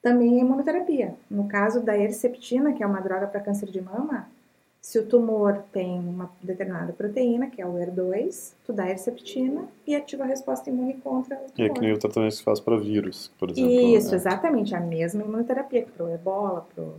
Também 0.02 0.38
é 0.38 0.42
imunoterapia. 0.42 1.14
No 1.30 1.48
caso 1.48 1.82
da 1.82 1.98
erceptina, 1.98 2.74
que 2.74 2.82
é 2.84 2.88
uma 2.88 3.00
droga 3.00 3.28
para 3.28 3.40
câncer 3.42 3.70
de 3.70 3.80
mama, 3.82 4.28
se 4.82 4.98
o 5.00 5.06
tumor 5.06 5.64
tem 5.72 6.00
uma 6.00 6.32
determinada 6.42 6.94
proteína, 6.94 7.48
que 7.48 7.62
é 7.62 7.66
o 7.66 7.74
ER2, 7.74 8.54
tu 8.66 8.72
dá 8.72 8.90
erceptina 8.90 9.66
e 9.86 9.96
ativa 9.96 10.24
a 10.24 10.28
resposta 10.28 10.70
imune 10.70 10.94
contra 10.96 11.36
o 11.36 11.40
E 11.48 11.52
tumor. 11.52 11.70
é 11.70 11.74
que 11.74 11.82
nem 11.82 11.94
o 11.94 11.98
tratamento 12.00 12.32
que 12.32 12.38
se 12.38 12.44
faz 12.44 12.60
para 12.60 12.78
vírus, 12.78 13.32
por 13.38 13.50
exemplo. 13.52 13.70
Isso, 13.72 14.12
né? 14.12 14.16
exatamente. 14.16 14.76
A 14.76 14.80
mesma 14.80 15.22
imunoterapia 15.24 15.82
que 15.84 15.92
pro 15.92 16.10
ebola, 16.10 16.66
pro... 16.74 16.96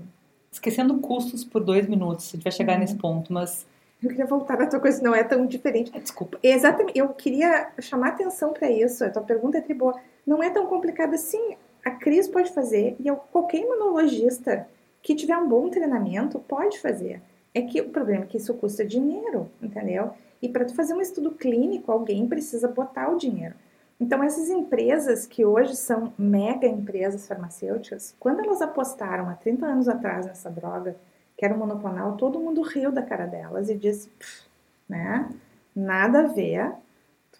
Esquecendo 0.52 0.98
custos 0.98 1.44
por 1.44 1.62
dois 1.62 1.86
minutos, 1.86 2.28
a 2.28 2.36
gente 2.36 2.42
vai 2.42 2.52
chegar 2.52 2.74
Uhum. 2.74 2.80
nesse 2.80 2.96
ponto, 2.96 3.32
mas. 3.32 3.66
Eu 4.02 4.08
queria 4.10 4.26
voltar 4.26 4.56
na 4.58 4.66
tua 4.66 4.80
coisa, 4.80 5.02
não 5.02 5.14
é 5.14 5.24
tão 5.24 5.44
diferente. 5.46 5.90
Desculpa. 5.98 6.38
Exatamente, 6.42 6.98
eu 6.98 7.08
queria 7.10 7.70
chamar 7.80 8.08
atenção 8.10 8.52
para 8.52 8.70
isso. 8.70 9.04
A 9.04 9.10
tua 9.10 9.22
pergunta 9.22 9.58
é 9.58 9.60
tri 9.60 9.74
boa. 9.74 9.94
Não 10.26 10.42
é 10.42 10.50
tão 10.50 10.66
complicado 10.66 11.14
assim. 11.14 11.56
A 11.84 11.90
Cris 11.90 12.28
pode 12.28 12.50
fazer 12.52 12.96
e 13.00 13.08
eu- 13.08 13.16
qualquer 13.16 13.58
imunologista 13.62 14.68
que 15.02 15.14
tiver 15.14 15.36
um 15.36 15.48
bom 15.48 15.68
treinamento 15.68 16.38
pode 16.40 16.78
fazer. 16.80 17.20
É 17.54 17.62
que 17.62 17.80
o 17.80 17.88
problema 17.90 18.24
é 18.24 18.26
que 18.26 18.36
isso 18.36 18.54
custa 18.54 18.84
dinheiro, 18.84 19.50
entendeu? 19.60 20.10
E 20.40 20.48
para 20.48 20.68
fazer 20.68 20.94
um 20.94 21.00
estudo 21.00 21.32
clínico, 21.32 21.90
alguém 21.90 22.26
precisa 22.28 22.68
botar 22.68 23.10
o 23.10 23.18
dinheiro. 23.18 23.54
Então, 24.00 24.22
essas 24.22 24.48
empresas 24.48 25.26
que 25.26 25.44
hoje 25.44 25.74
são 25.74 26.12
mega 26.16 26.66
empresas 26.66 27.26
farmacêuticas, 27.26 28.14
quando 28.20 28.40
elas 28.40 28.62
apostaram 28.62 29.28
há 29.28 29.34
30 29.34 29.66
anos 29.66 29.88
atrás 29.88 30.26
nessa 30.26 30.48
droga, 30.48 30.96
que 31.36 31.44
era 31.44 31.54
um 31.54 31.58
monoclonal, 31.58 32.16
todo 32.16 32.38
mundo 32.38 32.62
riu 32.62 32.92
da 32.92 33.02
cara 33.02 33.26
delas 33.26 33.68
e 33.68 33.76
disse, 33.76 34.08
"Pff, 34.10 34.48
né? 34.88 35.28
Nada 35.74 36.20
a 36.20 36.26
ver. 36.26 36.72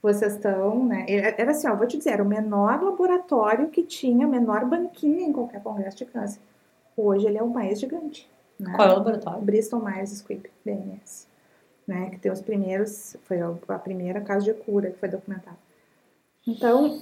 Vocês 0.03 0.35
estão, 0.35 0.85
né? 0.85 1.07
Era 1.09 1.51
assim, 1.51 1.69
ó, 1.69 1.75
vou 1.75 1.87
te 1.87 1.99
dizer, 1.99 2.11
era 2.11 2.23
o 2.23 2.29
menor 2.29 2.83
laboratório 2.83 3.69
que 3.69 3.83
tinha, 3.83 4.27
a 4.27 4.29
menor 4.29 4.65
banquinha 4.65 5.27
em 5.27 5.33
qualquer 5.33 5.61
congresso 5.63 5.97
de 5.99 6.05
câncer. 6.07 6.41
Hoje 6.97 7.27
ele 7.27 7.39
é 7.39 7.43
o 7.43 7.51
mais 7.51 7.81
gigante. 7.81 8.31
Né? 8.59 8.73
Qual 8.75 8.89
é 8.89 8.93
o 8.93 8.97
laboratório? 8.97 9.41
Bristol 9.41 9.81
Myers 9.83 10.11
Squibb, 10.11 10.51
BMS. 10.65 11.27
Né? 11.87 12.11
Que 12.11 12.19
tem 12.19 12.33
os 12.33 12.41
primeiros, 12.41 13.17
foi 13.25 13.39
a 13.41 13.79
primeira 13.79 14.21
caso 14.21 14.45
de 14.45 14.55
cura 14.55 14.91
que 14.91 14.99
foi 14.99 15.09
documentado. 15.09 15.57
Então, 16.47 17.01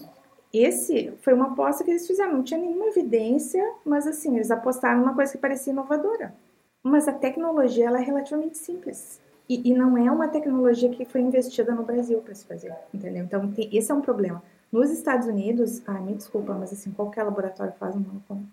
esse 0.53 1.12
foi 1.23 1.35
uma 1.35 1.53
aposta 1.53 1.85
que 1.85 1.90
eles 1.90 2.07
fizeram. 2.07 2.35
Não 2.35 2.42
tinha 2.42 2.61
nenhuma 2.61 2.87
evidência, 2.87 3.62
mas 3.85 4.07
assim, 4.07 4.37
eles 4.37 4.51
apostaram 4.51 5.01
numa 5.01 5.14
coisa 5.14 5.33
que 5.33 5.38
parecia 5.38 5.73
inovadora. 5.73 6.35
Mas 6.83 7.09
a 7.09 7.12
tecnologia 7.12 7.87
ela 7.87 7.99
é 7.99 8.03
relativamente 8.03 8.59
simples. 8.59 9.21
E, 9.49 9.71
e 9.71 9.75
não 9.75 9.97
é 9.97 10.11
uma 10.11 10.29
tecnologia 10.29 10.88
que 10.90 11.05
foi 11.05 11.21
investida 11.21 11.73
no 11.75 11.85
Brasil 11.85 12.21
para 12.21 12.35
se 12.35 12.45
fazer, 12.45 12.75
entendeu? 12.92 13.25
Então, 13.25 13.51
tem- 13.53 13.69
esse 13.77 13.90
é 13.92 13.95
um 13.95 14.01
problema. 14.01 14.42
Nos 14.73 14.90
Estados 14.90 15.29
Unidos, 15.29 15.83
ah, 15.87 16.01
me 16.01 16.14
desculpa, 16.14 16.53
mas 16.55 16.73
assim, 16.73 16.90
qualquer 16.90 17.23
laboratório 17.23 17.73
faz 17.79 17.95
um 17.95 18.01
monoclonal. 18.01 18.45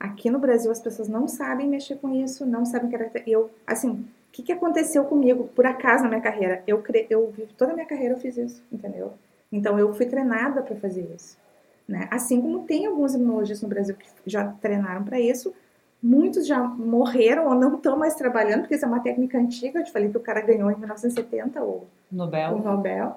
Aqui 0.00 0.30
no 0.30 0.38
Brasil, 0.38 0.70
as 0.70 0.80
pessoas 0.80 1.08
não 1.08 1.28
sabem 1.28 1.68
mexer 1.68 1.96
com 1.96 2.10
isso, 2.14 2.46
não 2.46 2.64
sabem 2.64 2.90
caracter... 2.90 3.22
Eu, 3.26 3.50
assim, 3.66 3.90
o 3.90 4.32
que, 4.32 4.42
que 4.42 4.52
aconteceu 4.52 5.04
comigo, 5.04 5.50
por 5.54 5.66
acaso, 5.66 6.04
na 6.04 6.08
minha 6.08 6.22
carreira? 6.22 6.62
Eu, 6.66 6.80
cre... 6.80 7.06
eu 7.10 7.30
vivo 7.30 7.52
toda 7.52 7.72
a 7.72 7.74
minha 7.74 7.86
carreira, 7.86 8.14
eu 8.14 8.18
fiz 8.18 8.38
isso, 8.38 8.62
entendeu? 8.72 9.12
Então, 9.52 9.78
eu 9.78 9.92
fui 9.92 10.06
treinada 10.06 10.62
para 10.62 10.74
fazer 10.76 11.06
isso. 11.14 11.36
Né? 11.86 12.08
Assim 12.10 12.40
como 12.40 12.64
tem 12.64 12.86
alguns 12.86 13.14
imunologistas 13.14 13.62
no 13.62 13.68
Brasil 13.68 13.94
que 13.94 14.06
já 14.24 14.46
treinaram 14.62 15.04
para 15.04 15.20
isso, 15.20 15.52
muitos 16.02 16.46
já 16.46 16.62
morreram 16.62 17.48
ou 17.48 17.54
não 17.54 17.74
estão 17.74 17.96
mais 17.98 18.14
trabalhando, 18.14 18.60
porque 18.60 18.76
isso 18.76 18.84
é 18.84 18.88
uma 18.88 19.00
técnica 19.00 19.36
antiga. 19.36 19.80
Eu 19.80 19.84
te 19.84 19.92
falei 19.92 20.08
que 20.08 20.16
o 20.16 20.20
cara 20.20 20.40
ganhou 20.40 20.70
em 20.70 20.76
1970 20.76 21.62
o, 21.62 21.84
Nobel. 22.10 22.54
o 22.54 22.62
Nobel. 22.62 23.16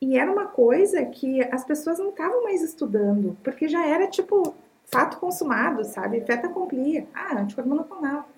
E 0.00 0.18
era 0.18 0.30
uma 0.30 0.46
coisa 0.46 1.04
que 1.06 1.42
as 1.52 1.64
pessoas 1.64 1.98
não 1.98 2.10
estavam 2.10 2.44
mais 2.44 2.62
estudando, 2.62 3.36
porque 3.42 3.68
já 3.68 3.86
era 3.86 4.06
tipo 4.06 4.54
fato 4.90 5.18
consumado, 5.18 5.84
sabe? 5.84 6.20
Feta 6.22 6.46
accompli. 6.46 7.06
Ah, 7.14 7.38
anticorpo 7.38 7.68
monoclonal. 7.68 8.28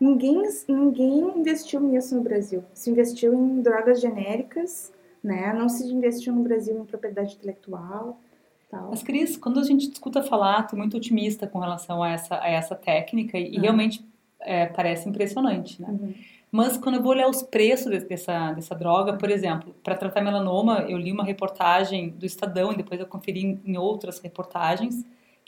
Ninguém, 0.00 0.42
ninguém 0.68 1.38
investiu 1.38 1.80
nisso 1.80 2.14
no 2.16 2.22
Brasil. 2.22 2.64
Se 2.74 2.90
investiu 2.90 3.32
em 3.34 3.62
drogas 3.62 4.00
genéricas, 4.00 4.92
né? 5.22 5.52
Não 5.52 5.68
se 5.68 5.84
investiu 5.92 6.32
no 6.32 6.42
Brasil 6.42 6.76
em 6.76 6.84
propriedade 6.84 7.34
intelectual, 7.34 8.18
tal. 8.68 8.88
Mas, 8.90 9.02
Cris, 9.02 9.36
quando 9.36 9.60
a 9.60 9.62
gente 9.62 9.88
escuta 9.92 10.22
falar, 10.22 10.64
tu 10.64 10.74
é 10.74 10.78
muito 10.78 10.96
otimista 10.96 11.46
com 11.46 11.60
relação 11.60 12.02
a 12.02 12.10
essa, 12.10 12.40
a 12.40 12.48
essa 12.48 12.74
técnica 12.74 13.38
e, 13.38 13.56
realmente 13.58 14.04
é, 14.40 14.66
parece 14.66 15.08
impressionante, 15.08 15.80
né? 15.80 15.88
Uhum. 15.88 16.14
Mas 16.50 16.76
quando 16.76 16.96
eu 16.96 17.02
vou 17.02 17.12
olhar 17.12 17.28
os 17.28 17.42
preços 17.42 17.90
de- 17.90 18.04
dessa, 18.04 18.52
dessa 18.52 18.74
droga, 18.74 19.14
por 19.14 19.30
exemplo, 19.30 19.74
para 19.82 19.94
tratar 19.94 20.20
melanoma, 20.20 20.80
eu 20.88 20.98
li 20.98 21.10
uma 21.12 21.24
reportagem 21.24 22.10
do 22.10 22.26
Estadão 22.26 22.72
e 22.72 22.76
depois 22.76 23.00
eu 23.00 23.06
conferi 23.06 23.58
em 23.64 23.78
outras 23.78 24.18
reportagens, 24.18 25.02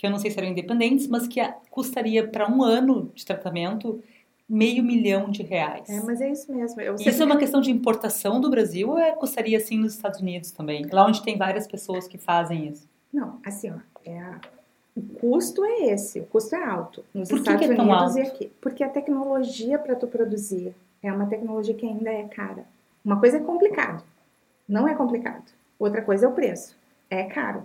que 0.04 0.08
eu 0.08 0.10
não 0.10 0.18
sei 0.18 0.30
se 0.30 0.38
eram 0.38 0.48
independentes, 0.50 1.06
mas 1.08 1.26
que 1.26 1.40
custaria 1.70 2.28
para 2.28 2.46
um 2.50 2.62
ano 2.62 3.10
de 3.14 3.24
tratamento 3.24 4.02
meio 4.46 4.84
milhão 4.84 5.30
de 5.30 5.42
reais. 5.42 5.88
É, 5.88 6.02
mas 6.02 6.20
é 6.20 6.30
isso 6.30 6.52
mesmo. 6.54 6.78
Eu 6.78 6.96
Isso 6.96 7.22
é 7.22 7.24
uma 7.24 7.38
questão 7.38 7.58
de 7.62 7.70
importação 7.70 8.38
do 8.38 8.50
Brasil 8.50 8.90
ou 8.90 8.98
é, 8.98 9.12
custaria 9.12 9.56
assim 9.56 9.78
nos 9.78 9.94
Estados 9.94 10.20
Unidos 10.20 10.50
também? 10.50 10.84
Lá 10.92 11.06
onde 11.06 11.22
tem 11.22 11.38
várias 11.38 11.66
pessoas 11.66 12.06
que 12.06 12.18
fazem 12.18 12.68
isso. 12.68 12.86
Não, 13.10 13.38
assim, 13.42 13.70
ó, 13.70 13.76
é 14.04 14.18
a- 14.18 14.40
o 14.94 15.00
custo 15.18 15.64
é 15.64 15.86
esse, 15.86 16.20
o 16.20 16.26
custo 16.26 16.54
é 16.54 16.62
alto 16.62 17.02
nos 17.14 17.30
Por 17.30 17.36
que 17.36 17.40
Estados 17.40 17.66
que 17.66 17.72
é 17.72 17.76
tão 17.76 17.90
Unidos 17.90 18.16
e 18.16 18.20
alto? 18.20 18.30
aqui. 18.34 18.52
Porque 18.60 18.84
a 18.84 18.88
tecnologia 18.90 19.78
para 19.78 19.96
tu 19.96 20.06
produzir 20.06 20.74
é 21.02 21.10
uma 21.10 21.24
tecnologia 21.26 21.74
que 21.74 21.86
ainda 21.86 22.10
é 22.12 22.24
cara. 22.24 22.66
Uma 23.02 23.18
coisa 23.18 23.38
é 23.38 23.40
complicado, 23.40 24.04
não 24.68 24.86
é 24.86 24.94
complicado. 24.94 25.44
Outra 25.78 26.02
coisa 26.02 26.26
é 26.26 26.28
o 26.28 26.32
preço, 26.32 26.76
é 27.08 27.24
caro. 27.24 27.64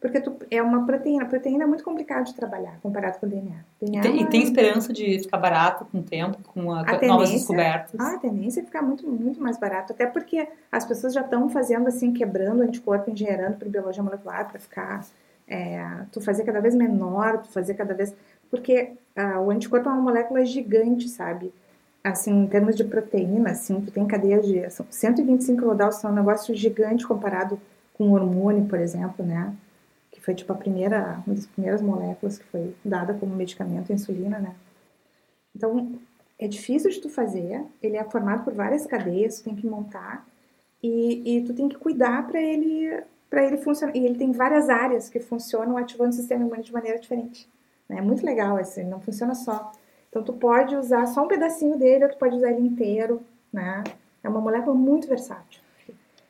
Porque 0.00 0.18
tu, 0.18 0.34
é 0.50 0.62
uma 0.62 0.86
proteína, 0.86 1.24
a 1.24 1.26
proteína 1.26 1.64
é 1.64 1.66
muito 1.66 1.84
complicado 1.84 2.24
de 2.24 2.34
trabalhar 2.34 2.78
comparado 2.82 3.18
com 3.18 3.26
o 3.26 3.28
DNA. 3.28 3.56
E 3.82 3.84
DNA 3.84 4.00
tem, 4.00 4.18
é 4.18 4.22
e 4.22 4.26
tem 4.26 4.42
esperança 4.42 4.94
de 4.94 5.18
ficar 5.18 5.36
barato 5.36 5.84
com 5.84 5.98
o 5.98 6.02
tempo, 6.02 6.38
com, 6.42 6.72
a, 6.72 6.80
A 6.80 6.98
com 6.98 7.06
novas 7.06 7.30
descobertas? 7.30 8.00
Ah, 8.00 8.14
a 8.14 8.18
tendência 8.18 8.60
é 8.60 8.64
ficar 8.64 8.80
muito, 8.80 9.06
muito 9.06 9.42
mais 9.42 9.58
barato. 9.58 9.92
Até 9.92 10.06
porque 10.06 10.48
as 10.72 10.86
pessoas 10.86 11.12
já 11.12 11.20
estão 11.20 11.50
fazendo 11.50 11.86
assim, 11.86 12.14
quebrando 12.14 12.60
o 12.60 12.62
anticorpo, 12.62 13.10
engenheirando 13.10 13.58
para 13.58 13.68
biologia 13.68 14.02
molecular 14.02 14.48
para 14.48 14.58
ficar. 14.58 15.04
é, 15.46 15.84
tu 16.10 16.20
fazer 16.20 16.44
cada 16.44 16.60
vez 16.60 16.74
menor, 16.74 17.38
tu 17.42 17.50
fazer 17.50 17.74
cada 17.74 17.92
vez. 17.92 18.14
Porque 18.50 18.92
ah, 19.14 19.38
o 19.40 19.50
anticorpo 19.50 19.86
é 19.86 19.92
uma 19.92 20.00
molécula 20.00 20.44
gigante, 20.46 21.10
sabe? 21.10 21.52
Assim, 22.02 22.44
em 22.44 22.46
termos 22.46 22.74
de 22.74 22.84
proteína, 22.84 23.50
assim, 23.50 23.78
tu 23.82 23.90
tem 23.90 24.06
cadeias 24.06 24.46
de. 24.46 24.70
São 24.70 24.86
125 24.88 25.58
kilodaltons, 25.60 26.00
são 26.00 26.10
um 26.10 26.14
negócio 26.14 26.54
gigante 26.54 27.06
comparado 27.06 27.60
com 27.98 28.12
hormônio, 28.12 28.64
por 28.64 28.80
exemplo, 28.80 29.26
né? 29.26 29.52
Que 30.20 30.26
foi 30.26 30.34
tipo 30.34 30.52
a 30.52 30.56
primeira, 30.56 31.22
uma 31.26 31.34
das 31.34 31.46
primeiras 31.46 31.80
moléculas 31.80 32.38
que 32.38 32.44
foi 32.44 32.74
dada 32.84 33.14
como 33.14 33.34
medicamento, 33.34 33.90
a 33.90 33.94
insulina, 33.94 34.38
né? 34.38 34.54
Então, 35.56 35.98
é 36.38 36.46
difícil 36.46 36.90
de 36.90 37.00
tu 37.00 37.08
fazer, 37.08 37.64
ele 37.82 37.96
é 37.96 38.04
formado 38.04 38.44
por 38.44 38.52
várias 38.52 38.86
cadeias, 38.86 39.38
tu 39.38 39.44
tem 39.44 39.56
que 39.56 39.66
montar 39.66 40.26
e, 40.82 41.38
e 41.38 41.44
tu 41.44 41.54
tem 41.54 41.68
que 41.68 41.76
cuidar 41.76 42.26
para 42.26 42.40
ele 42.40 43.02
para 43.28 43.46
ele 43.46 43.56
funcionar. 43.58 43.96
E 43.96 44.04
ele 44.04 44.18
tem 44.18 44.32
várias 44.32 44.68
áreas 44.68 45.08
que 45.08 45.20
funcionam 45.20 45.76
ativando 45.76 46.10
o 46.10 46.14
sistema 46.14 46.44
imune 46.44 46.62
de 46.62 46.72
maneira 46.72 46.98
diferente. 46.98 47.48
né? 47.88 47.98
É 47.98 48.00
muito 48.02 48.26
legal 48.26 48.56
assim, 48.56 48.84
não 48.84 49.00
funciona 49.00 49.34
só. 49.34 49.72
Então 50.08 50.22
tu 50.22 50.32
pode 50.32 50.74
usar 50.76 51.06
só 51.06 51.24
um 51.24 51.28
pedacinho 51.28 51.78
dele, 51.78 52.04
ou 52.04 52.10
tu 52.10 52.18
pode 52.18 52.36
usar 52.36 52.50
ele 52.50 52.66
inteiro, 52.66 53.22
né? 53.52 53.84
É 54.22 54.28
uma 54.28 54.40
molécula 54.40 54.74
muito 54.74 55.08
versátil. 55.08 55.62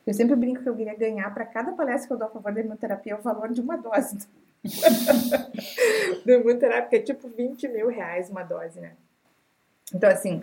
Eu 0.05 0.13
sempre 0.13 0.35
brinco 0.35 0.63
que 0.63 0.69
eu 0.69 0.75
queria 0.75 0.95
ganhar 0.95 1.31
para 1.33 1.45
cada 1.45 1.71
palestra 1.73 2.07
que 2.07 2.13
eu 2.13 2.17
dou 2.17 2.27
a 2.27 2.31
favor 2.31 2.53
da 2.53 2.59
imunoterapia 2.59 3.17
o 3.17 3.21
valor 3.21 3.49
de 3.49 3.61
uma 3.61 3.77
dose 3.77 4.17
do 6.25 6.31
imunoterapia, 6.31 6.89
que 6.89 6.95
é 6.95 6.99
tipo 6.99 7.27
20 7.27 7.67
mil 7.67 7.87
reais 7.87 8.29
uma 8.29 8.43
dose, 8.43 8.79
né? 8.79 8.93
Então, 9.93 10.09
assim, 10.09 10.41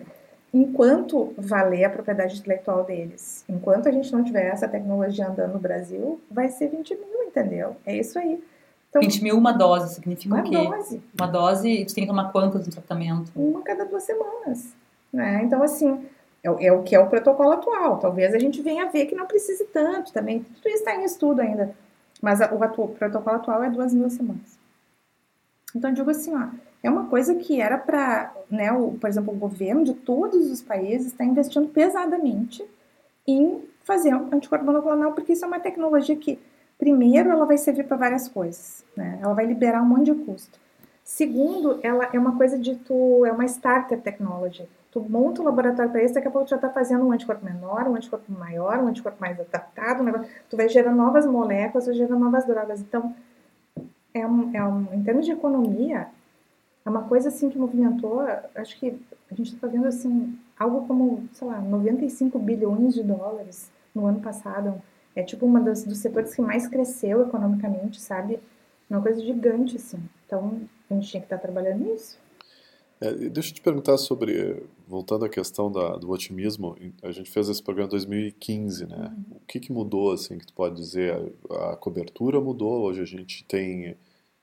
enquanto 0.53 1.33
valer 1.37 1.83
a 1.83 1.89
propriedade 1.89 2.37
intelectual 2.37 2.83
deles, 2.83 3.43
enquanto 3.49 3.87
a 3.87 3.91
gente 3.91 4.11
não 4.11 4.23
tiver 4.23 4.47
essa 4.47 4.67
tecnologia 4.67 5.27
andando 5.27 5.53
no 5.53 5.59
Brasil, 5.59 6.21
vai 6.29 6.49
ser 6.49 6.69
20 6.69 6.95
mil, 6.95 7.23
entendeu? 7.27 7.75
É 7.85 7.95
isso 7.95 8.17
aí. 8.17 8.41
Então, 8.89 9.01
20 9.01 9.23
mil 9.23 9.37
uma 9.37 9.51
dose 9.51 9.93
significa 9.95 10.33
uma 10.33 10.43
o 10.43 10.49
quê? 10.49 10.55
dose. 10.55 11.03
Uma 11.17 11.27
dose, 11.27 11.85
tu 11.85 11.93
tem 11.93 12.03
que 12.05 12.09
tomar 12.09 12.31
quantas 12.31 12.65
no 12.65 12.71
tratamento? 12.71 13.31
Uma 13.35 13.61
cada 13.61 13.85
duas 13.85 14.03
semanas. 14.03 14.73
Né? 15.13 15.41
Então, 15.43 15.61
assim, 15.61 16.05
é, 16.43 16.67
é, 16.67 16.71
o 16.71 16.83
que 16.83 16.95
é 16.95 16.99
o 16.99 17.07
protocolo 17.07 17.51
atual. 17.51 17.99
Talvez 17.99 18.33
a 18.33 18.39
gente 18.39 18.61
venha 18.61 18.85
a 18.85 18.89
ver 18.89 19.05
que 19.05 19.15
não 19.15 19.25
precise 19.25 19.65
tanto 19.65 20.13
também. 20.13 20.39
Tudo 20.41 20.67
isso 20.67 20.77
está 20.77 20.95
em 20.95 21.03
estudo 21.03 21.41
ainda. 21.41 21.75
Mas 22.21 22.41
a, 22.41 22.53
o, 22.53 22.63
atu, 22.63 22.83
o 22.83 22.87
protocolo 22.89 23.35
atual 23.35 23.63
é 23.63 23.69
duas 23.69 23.93
duas 23.93 24.13
semanas. 24.13 24.57
Então, 25.75 25.89
eu 25.89 25.95
digo 25.95 26.09
assim, 26.09 26.35
ó, 26.35 26.47
é 26.81 26.89
uma 26.89 27.07
coisa 27.07 27.35
que 27.35 27.61
era 27.61 27.77
para, 27.77 28.33
né, 28.49 28.71
o, 28.71 28.93
por 28.93 29.09
exemplo, 29.09 29.33
o 29.33 29.37
governo 29.37 29.83
de 29.83 29.93
todos 29.93 30.49
os 30.49 30.61
países 30.61 31.07
está 31.07 31.23
investindo 31.23 31.67
pesadamente 31.67 32.65
em 33.27 33.63
fazer 33.83 34.13
anticorpo 34.13 34.65
monoclonal, 34.65 35.13
porque 35.13 35.33
isso 35.33 35.45
é 35.45 35.47
uma 35.47 35.59
tecnologia 35.59 36.15
que, 36.15 36.39
primeiro, 36.77 37.29
ela 37.29 37.45
vai 37.45 37.57
servir 37.57 37.83
para 37.83 37.97
várias 37.97 38.27
coisas, 38.27 38.83
né? 38.95 39.19
Ela 39.21 39.33
vai 39.33 39.45
liberar 39.45 39.81
um 39.81 39.85
monte 39.85 40.05
de 40.05 40.15
custo. 40.15 40.59
Segundo, 41.03 41.79
ela 41.83 42.09
é 42.13 42.19
uma 42.19 42.35
coisa 42.37 42.57
de 42.57 42.75
tu, 42.75 43.25
é 43.25 43.31
uma 43.31 43.45
starter 43.45 43.99
technology. 43.99 44.67
Tu 44.91 44.99
monta 45.01 45.41
um 45.41 45.45
laboratório 45.45 45.91
para 45.91 46.03
isso, 46.03 46.15
daqui 46.15 46.27
a 46.27 46.31
pouco 46.31 46.47
tu 46.47 46.49
já 46.49 46.55
está 46.55 46.69
fazendo 46.69 47.05
um 47.05 47.11
anticorpo 47.11 47.45
menor, 47.45 47.87
um 47.87 47.95
anticorpo 47.95 48.31
maior, 48.31 48.79
um 48.79 48.87
anticorpo 48.87 49.21
mais 49.21 49.39
adaptado, 49.39 50.01
um 50.01 50.03
negócio, 50.03 50.27
tu 50.49 50.57
vai 50.57 50.67
gerando 50.67 50.95
novas 50.95 51.27
moléculas, 51.27 51.85
vai 51.85 51.95
gerando 51.95 52.19
novas 52.19 52.45
drogas. 52.45 52.81
Então, 52.81 53.13
é 54.13 54.25
um, 54.25 54.55
é 54.55 54.63
um, 54.63 54.93
em 54.93 55.03
termos 55.03 55.25
de 55.25 55.31
economia, 55.31 56.07
é 56.83 56.89
uma 56.89 57.03
coisa 57.03 57.29
assim 57.29 57.49
que 57.49 57.57
movimentou, 57.57 58.21
acho 58.55 58.79
que 58.79 58.99
a 59.31 59.35
gente 59.35 59.53
está 59.53 59.67
vendo 59.67 59.85
assim, 59.85 60.37
algo 60.57 60.87
como, 60.87 61.27
sei 61.33 61.47
lá, 61.47 61.59
95 61.61 62.39
bilhões 62.39 62.95
de 62.95 63.03
dólares 63.03 63.71
no 63.93 64.07
ano 64.07 64.19
passado. 64.19 64.81
É 65.15 65.21
tipo 65.21 65.45
uma 65.45 65.59
das, 65.59 65.83
dos 65.83 65.99
setores 65.99 66.33
que 66.33 66.41
mais 66.41 66.67
cresceu 66.67 67.21
economicamente, 67.21 68.01
sabe? 68.01 68.39
Uma 68.89 69.01
coisa 69.01 69.21
gigante, 69.21 69.75
assim. 69.75 69.99
Então, 70.25 70.61
a 70.89 70.93
gente 70.95 71.07
tinha 71.09 71.21
que 71.21 71.25
estar 71.25 71.37
tá 71.37 71.41
trabalhando 71.41 71.83
nisso. 71.83 72.17
É, 73.01 73.13
deixa 73.13 73.51
eu 73.51 73.55
te 73.55 73.61
perguntar 73.61 73.97
sobre, 73.97 74.63
voltando 74.87 75.25
à 75.25 75.29
questão 75.29 75.71
da, 75.71 75.95
do 75.95 76.09
otimismo, 76.09 76.75
a 77.01 77.11
gente 77.11 77.31
fez 77.31 77.47
esse 77.47 77.63
programa 77.63 77.87
em 77.87 77.91
2015, 77.91 78.85
né? 78.85 79.13
Uhum. 79.15 79.37
O 79.37 79.39
que, 79.47 79.59
que 79.59 79.71
mudou, 79.71 80.11
assim, 80.11 80.37
que 80.37 80.45
tu 80.45 80.53
pode 80.53 80.75
dizer? 80.75 81.33
A, 81.49 81.71
a 81.71 81.75
cobertura 81.75 82.41
mudou, 82.41 82.83
hoje 82.83 83.01
a 83.01 83.05
gente 83.05 83.45
tem 83.45 83.95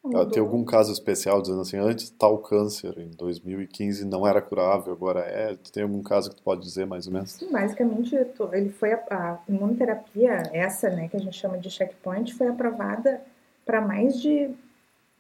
Mudou. 0.07 0.31
Tem 0.31 0.41
algum 0.41 0.65
caso 0.65 0.93
especial 0.93 1.43
dizendo 1.43 1.61
assim, 1.61 1.77
antes 1.79 2.11
tal 2.11 2.39
câncer 2.39 2.97
em 2.99 3.11
2015 3.11 4.05
não 4.05 4.27
era 4.27 4.41
curável, 4.41 4.93
agora 4.93 5.21
é? 5.21 5.57
Tem 5.73 5.83
algum 5.83 6.03
caso 6.03 6.31
que 6.31 6.37
tu 6.37 6.43
pode 6.43 6.63
dizer 6.63 6.87
mais 6.87 7.07
ou 7.07 7.13
menos? 7.13 7.33
Sim, 7.33 7.51
basicamente 7.51 8.15
ele 8.53 8.71
foi 8.71 8.93
a, 8.93 9.03
a 9.11 9.39
imunoterapia 9.49 10.43
essa, 10.53 10.89
né, 10.91 11.09
que 11.09 11.17
a 11.17 11.21
gente 11.21 11.37
chama 11.37 11.59
de 11.59 11.69
checkpoint, 11.71 12.33
foi 12.35 12.47
aprovada 12.47 13.21
para 13.65 13.81
mais 13.81 14.21
de 14.21 14.51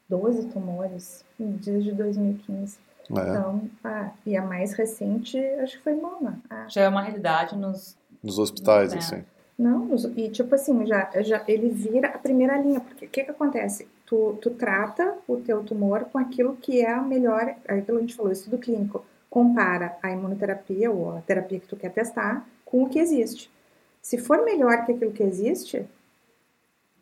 12 0.08 0.48
tumores 0.48 1.24
desde 1.38 1.92
2015. 1.92 2.78
É. 3.10 3.30
Então, 3.30 3.62
ah, 3.84 4.10
e 4.24 4.36
a 4.36 4.42
mais 4.42 4.72
recente, 4.72 5.38
acho 5.62 5.76
que 5.78 5.84
foi 5.84 5.94
mama. 5.94 6.40
Ah. 6.50 6.66
Já 6.68 6.82
é 6.82 6.88
uma 6.88 7.02
realidade 7.02 7.56
nos 7.56 7.96
nos 8.22 8.38
hospitais, 8.38 8.92
é. 8.92 8.98
assim. 8.98 9.24
Não, 9.58 9.88
e 10.16 10.28
tipo 10.28 10.54
assim, 10.54 10.84
já, 10.84 11.10
já 11.22 11.42
ele 11.48 11.70
vira 11.70 12.08
a 12.08 12.18
primeira 12.18 12.58
linha, 12.58 12.78
porque 12.78 13.06
o 13.06 13.08
que 13.08 13.24
que 13.24 13.30
acontece? 13.30 13.88
Tu, 14.04 14.36
tu 14.42 14.50
trata 14.50 15.16
o 15.26 15.36
teu 15.36 15.62
tumor 15.64 16.04
com 16.12 16.18
aquilo 16.18 16.56
que 16.56 16.80
é 16.80 16.92
a 16.92 17.00
melhor, 17.00 17.54
aquilo 17.66 17.84
que 17.84 17.92
a 17.92 18.00
gente 18.00 18.14
falou, 18.14 18.32
estudo 18.32 18.58
clínico, 18.58 19.04
compara 19.30 19.96
a 20.02 20.10
imunoterapia 20.10 20.90
ou 20.90 21.16
a 21.16 21.20
terapia 21.22 21.58
que 21.58 21.66
tu 21.66 21.76
quer 21.76 21.90
testar 21.90 22.46
com 22.66 22.82
o 22.82 22.88
que 22.88 22.98
existe. 22.98 23.50
Se 24.02 24.18
for 24.18 24.44
melhor 24.44 24.84
que 24.84 24.92
aquilo 24.92 25.12
que 25.12 25.22
existe, 25.22 25.86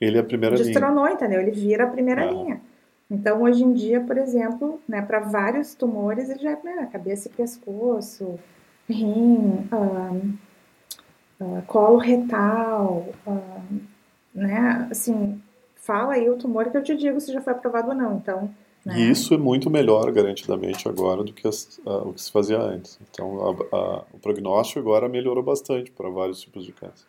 ele 0.01 0.17
é 0.17 0.21
a 0.21 0.25
primeira 0.25 0.57
destronou, 0.57 1.07
linha. 1.07 1.15
entendeu? 1.17 1.41
Ele 1.41 1.51
vira 1.51 1.85
a 1.85 1.89
primeira 1.89 2.23
ah. 2.23 2.31
linha. 2.31 2.61
Então, 3.15 3.43
hoje 3.43 3.63
em 3.63 3.73
dia, 3.73 4.01
por 4.01 4.19
exemplo, 4.19 4.81
né, 4.89 5.01
para 5.01 5.21
vários 5.21 5.75
tumores, 5.75 6.29
ele 6.29 6.41
já 6.41 6.51
é 6.51 6.57
primeira, 6.57 6.87
cabeça 6.87 7.29
e 7.29 7.33
pescoço, 7.33 8.39
rim, 8.89 9.69
uh, 9.73 11.63
colo 11.67 11.99
retal, 11.99 13.07
né? 14.35 14.89
Assim, 14.91 15.41
fala 15.77 16.15
aí 16.15 16.29
o 16.29 16.37
tumor 16.37 16.71
que 16.71 16.77
eu 16.77 16.83
te 16.83 16.97
digo 16.97 17.21
se 17.21 17.33
já 17.33 17.41
foi 17.41 17.53
aprovado 17.53 17.91
ou 17.91 17.95
não. 17.95 18.17
Então, 18.17 18.51
né? 18.85 18.99
E 18.99 19.11
isso 19.11 19.33
é 19.33 19.39
muito 19.39 19.71
melhor, 19.71 20.11
garantidamente, 20.13 20.89
agora 20.89 21.23
do 21.23 21.33
que 21.33 21.47
as, 21.47 21.81
o 21.85 22.13
que 22.13 22.21
se 22.21 22.31
fazia 22.31 22.59
antes. 22.59 22.99
Então, 23.11 23.67
a, 23.73 23.77
a, 23.77 24.05
o 24.13 24.19
prognóstico 24.19 24.81
agora 24.81 25.09
melhorou 25.09 25.43
bastante 25.43 25.91
para 25.91 26.11
vários 26.11 26.41
tipos 26.41 26.65
de 26.65 26.73
câncer. 26.73 27.07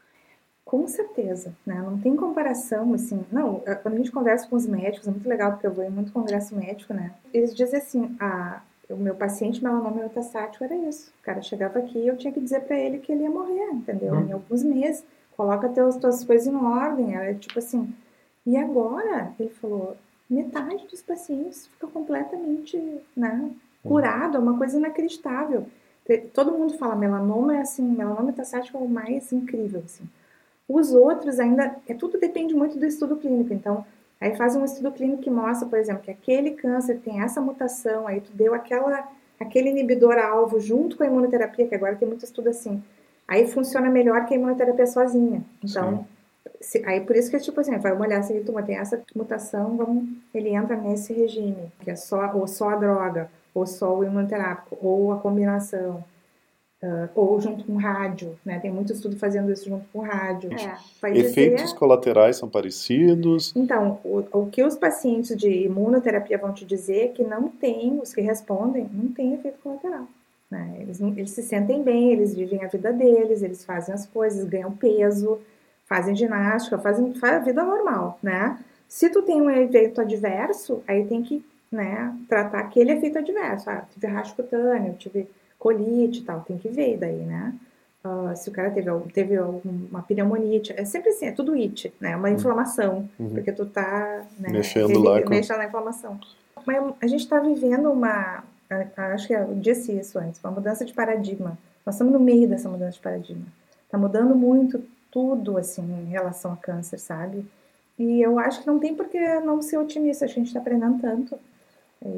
Com 0.65 0.87
certeza, 0.87 1.55
né? 1.63 1.75
Não 1.75 1.99
tem 1.99 2.15
comparação, 2.15 2.91
assim. 2.95 3.23
Não, 3.31 3.61
quando 3.83 3.93
a 3.93 3.97
gente 3.97 4.11
conversa 4.11 4.47
com 4.47 4.55
os 4.55 4.65
médicos, 4.65 5.07
é 5.07 5.11
muito 5.11 5.29
legal, 5.29 5.51
porque 5.51 5.67
eu 5.67 5.73
vou 5.73 5.85
em 5.85 5.91
muito 5.91 6.11
congresso 6.11 6.55
médico, 6.55 6.91
né? 6.91 7.13
Eles 7.31 7.55
dizem 7.55 7.79
assim, 7.79 8.15
a, 8.19 8.63
o 8.89 8.95
meu 8.95 9.13
paciente 9.13 9.63
melanoma 9.63 10.01
metastático 10.01 10.63
era 10.63 10.75
isso. 10.75 11.11
O 11.21 11.23
cara 11.23 11.39
chegava 11.43 11.77
aqui 11.77 11.99
e 11.99 12.07
eu 12.07 12.17
tinha 12.17 12.33
que 12.33 12.39
dizer 12.39 12.61
para 12.61 12.79
ele 12.79 12.97
que 12.97 13.11
ele 13.11 13.23
ia 13.23 13.29
morrer, 13.29 13.69
entendeu? 13.73 14.15
Hum. 14.15 14.27
Em 14.27 14.31
alguns 14.31 14.63
meses. 14.63 15.03
Coloca 15.37 15.69
teus, 15.69 15.97
tuas 15.97 16.23
coisas 16.23 16.47
em 16.47 16.55
ordem. 16.55 17.15
Era 17.15 17.33
tipo 17.35 17.59
assim. 17.59 17.93
E 18.43 18.57
agora, 18.57 19.33
ele 19.39 19.49
falou, 19.49 19.95
metade 20.27 20.87
dos 20.87 21.01
pacientes 21.01 21.67
fica 21.67 21.85
completamente 21.87 22.77
né, 23.15 23.39
hum. 23.43 23.55
curado. 23.83 24.37
É 24.37 24.39
uma 24.39 24.57
coisa 24.57 24.77
inacreditável. 24.77 25.67
Todo 26.33 26.51
mundo 26.51 26.77
fala 26.77 26.95
melanoma 26.95 27.55
é 27.55 27.61
assim, 27.61 27.83
melanoma 27.83 28.23
metastático 28.23 28.77
é 28.77 28.81
o 28.81 28.87
mais 28.87 29.31
incrível, 29.31 29.81
assim. 29.85 30.07
Os 30.67 30.93
outros 30.93 31.39
ainda, 31.39 31.75
é 31.87 31.93
tudo 31.93 32.19
depende 32.19 32.55
muito 32.55 32.77
do 32.77 32.85
estudo 32.85 33.15
clínico. 33.17 33.53
Então, 33.53 33.85
Aí 34.19 34.35
faz 34.35 34.55
um 34.55 34.63
estudo 34.63 34.91
clínico 34.91 35.21
que 35.21 35.29
mostra, 35.29 35.67
por 35.67 35.77
exemplo, 35.77 36.01
que 36.01 36.11
aquele 36.11 36.51
câncer 36.51 36.99
tem 36.99 37.21
essa 37.21 37.41
mutação, 37.41 38.07
aí 38.07 38.21
tu 38.21 38.31
deu 38.33 38.53
aquela, 38.53 39.07
aquele 39.39 39.69
inibidor-alvo 39.69 40.59
junto 40.59 40.97
com 40.97 41.03
a 41.03 41.07
imunoterapia, 41.07 41.67
que 41.67 41.75
agora 41.75 41.95
tem 41.95 42.07
muito 42.07 42.23
estudo 42.23 42.49
assim. 42.49 42.81
Aí 43.27 43.47
funciona 43.47 43.89
melhor 43.89 44.25
que 44.25 44.33
a 44.33 44.37
imunoterapia 44.37 44.87
sozinha. 44.87 45.43
Então, 45.63 46.07
se, 46.61 46.81
aí 46.85 47.01
por 47.01 47.15
isso 47.15 47.29
que, 47.29 47.37
tipo 47.39 47.59
assim, 47.59 47.77
vai 47.77 47.91
olhar 47.93 48.23
se 48.23 48.33
ele 48.33 48.45
tem 48.65 48.77
essa 48.77 49.01
mutação, 49.15 49.75
vamos, 49.75 50.07
ele 50.33 50.49
entra 50.49 50.75
nesse 50.77 51.11
regime, 51.11 51.71
que 51.81 51.91
é 51.91 51.95
só, 51.95 52.31
ou 52.33 52.47
só 52.47 52.69
a 52.69 52.75
droga, 52.75 53.29
ou 53.53 53.65
só 53.65 53.97
o 53.97 54.03
imunoterápico, 54.03 54.77
ou 54.81 55.11
a 55.11 55.19
combinação. 55.19 56.03
Uh, 56.85 57.09
ou 57.15 57.41
junto 57.41 57.63
com 57.63 57.77
rádio, 57.77 58.37
né? 58.45 58.59
Tem 58.59 58.69
muito 58.69 58.93
estudo 58.93 59.17
fazendo 59.17 59.51
isso 59.51 59.67
junto 59.67 59.85
com 59.91 60.01
rádio. 60.01 60.51
É, 60.53 61.17
Efeitos 61.17 61.63
dizer... 61.63 61.75
colaterais 61.79 62.35
são 62.35 62.47
parecidos? 62.47 63.51
Então, 63.55 63.99
o, 64.03 64.23
o, 64.31 64.45
que 64.51 64.61
os 64.61 64.75
pacientes 64.75 65.35
de 65.35 65.49
imunoterapia 65.65 66.37
vão 66.37 66.53
te 66.53 66.63
dizer 66.63 67.05
é 67.05 67.07
que 67.07 67.23
não 67.23 67.47
tem, 67.47 67.99
os 67.99 68.13
que 68.13 68.21
respondem, 68.21 68.87
não 68.93 69.07
tem 69.11 69.33
efeito 69.33 69.57
colateral. 69.63 70.05
Né? 70.51 70.75
Eles, 70.81 71.01
eles 71.01 71.31
se 71.31 71.41
sentem 71.41 71.81
bem, 71.81 72.11
eles 72.11 72.35
vivem 72.35 72.63
a 72.63 72.67
vida 72.67 72.93
deles, 72.93 73.41
eles 73.41 73.65
fazem 73.65 73.95
as 73.95 74.05
coisas, 74.05 74.47
ganham 74.47 74.71
peso, 74.71 75.39
fazem 75.85 76.15
ginástica, 76.15 76.77
fazem, 76.77 77.15
fazem 77.15 77.37
a 77.37 77.39
vida 77.39 77.63
normal, 77.63 78.19
né? 78.21 78.59
Se 78.87 79.09
tu 79.09 79.23
tem 79.23 79.41
um 79.41 79.49
efeito 79.49 80.01
adverso, 80.01 80.83
aí 80.87 81.03
tem 81.05 81.23
que 81.23 81.43
né, 81.71 82.15
tratar 82.29 82.59
aquele 82.59 82.91
efeito 82.91 83.17
adverso. 83.17 83.71
Ah, 83.71 83.83
tive 83.91 84.05
racho 84.05 84.35
cutâneo, 84.35 84.93
tive 84.93 85.27
colite 85.65 86.19
e 86.19 86.21
tal, 86.21 86.41
tem 86.41 86.59
que 86.59 86.69
ver 86.69 86.95
daí, 86.95 87.17
né? 87.25 87.51
Uh, 88.05 88.37
se 88.37 88.47
o 88.47 88.51
cara 88.51 88.69
teve, 88.69 88.87
teve 89.11 89.39
uma 89.39 90.03
pneumonite, 90.03 90.71
é 90.77 90.85
sempre 90.85 91.09
assim, 91.09 91.25
é 91.25 91.31
tudo 91.31 91.53
it, 91.53 91.91
né? 91.99 92.15
Uma 92.15 92.27
uhum. 92.27 92.35
inflamação, 92.35 93.09
uhum. 93.19 93.29
porque 93.29 93.51
tu 93.51 93.65
tá 93.65 94.23
né, 94.37 94.49
mexendo 94.51 94.99
lá 94.99 95.23
com... 95.23 95.29
mexendo 95.29 95.57
na 95.57 95.65
inflamação. 95.65 96.19
Mas 96.67 96.93
a 97.01 97.07
gente 97.07 97.21
está 97.21 97.39
vivendo 97.39 97.91
uma, 97.91 98.43
acho 98.95 99.25
que 99.25 99.33
eu 99.33 99.55
disse 99.55 99.91
isso 99.91 100.19
antes, 100.19 100.39
uma 100.43 100.51
mudança 100.51 100.85
de 100.85 100.93
paradigma. 100.93 101.57
Nós 101.83 101.95
estamos 101.95 102.13
no 102.13 102.19
meio 102.19 102.47
dessa 102.47 102.69
mudança 102.69 102.91
de 102.91 102.99
paradigma. 102.99 103.45
Está 103.85 103.97
mudando 103.97 104.35
muito 104.35 104.83
tudo, 105.09 105.57
assim, 105.57 105.81
em 105.81 106.11
relação 106.11 106.51
ao 106.51 106.57
câncer, 106.57 106.99
sabe? 106.99 107.43
E 107.97 108.21
eu 108.21 108.37
acho 108.37 108.61
que 108.61 108.67
não 108.67 108.77
tem 108.77 108.93
por 108.93 109.07
que 109.07 109.19
não 109.39 109.63
ser 109.63 109.77
otimista, 109.77 110.25
a 110.25 110.27
gente 110.27 110.47
está 110.47 110.59
aprendendo 110.59 111.01
tanto. 111.01 111.39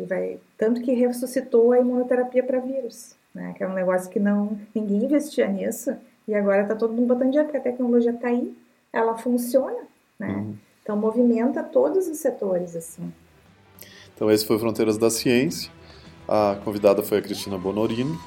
Vai, 0.06 0.38
tanto 0.58 0.82
que 0.82 0.92
ressuscitou 0.92 1.72
a 1.72 1.80
imunoterapia 1.80 2.44
para 2.44 2.60
vírus 2.60 3.16
né? 3.38 3.54
Que 3.56 3.64
é 3.64 3.68
um 3.68 3.74
negócio 3.74 4.10
que 4.10 4.20
não 4.20 4.60
ninguém 4.74 5.06
investia 5.06 5.48
nisso 5.48 5.96
e 6.28 6.34
agora 6.34 6.64
está 6.64 6.76
todo 6.76 6.92
mundo 6.92 7.08
botando 7.08 7.30
dinheiro 7.30 7.46
porque 7.46 7.60
a 7.60 7.72
tecnologia 7.72 8.12
está 8.12 8.28
aí, 8.28 8.54
ela 8.92 9.16
funciona, 9.16 9.84
né? 10.20 10.30
Uhum. 10.30 10.56
Então 10.82 10.98
movimenta 10.98 11.64
todos 11.64 12.08
os 12.08 12.18
setores 12.18 12.76
assim. 12.76 13.14
Então 14.14 14.32
esse 14.32 14.46
foi 14.46 14.58
Fronteiras 14.58 14.98
da 14.98 15.10
Ciência. 15.10 15.72
A 16.28 16.58
convidada 16.66 17.04
foi 17.04 17.20
a 17.20 17.22
Cristina 17.22 17.58
Bonorino, 17.58 18.18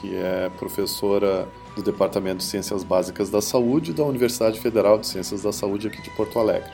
que 0.00 0.14
é 0.14 0.50
professora 0.58 1.48
do 1.74 1.82
Departamento 1.82 2.38
de 2.38 2.44
Ciências 2.44 2.84
Básicas 2.84 3.30
da 3.30 3.40
Saúde 3.40 3.92
da 3.92 4.04
Universidade 4.04 4.60
Federal 4.60 4.98
de 4.98 5.06
Ciências 5.06 5.42
da 5.42 5.52
Saúde 5.52 5.88
aqui 5.88 6.02
de 6.02 6.10
Porto 6.10 6.38
Alegre. 6.38 6.70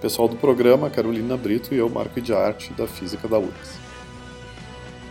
Pessoal 0.00 0.28
do 0.28 0.36
programa, 0.36 0.88
Carolina 0.88 1.36
Brito 1.36 1.74
e 1.74 1.78
eu, 1.78 1.88
Marco 1.88 2.20
de 2.20 2.32
Arte, 2.32 2.72
da 2.72 2.86
Física 2.86 3.28
da 3.28 3.38
URGS. 3.38 3.87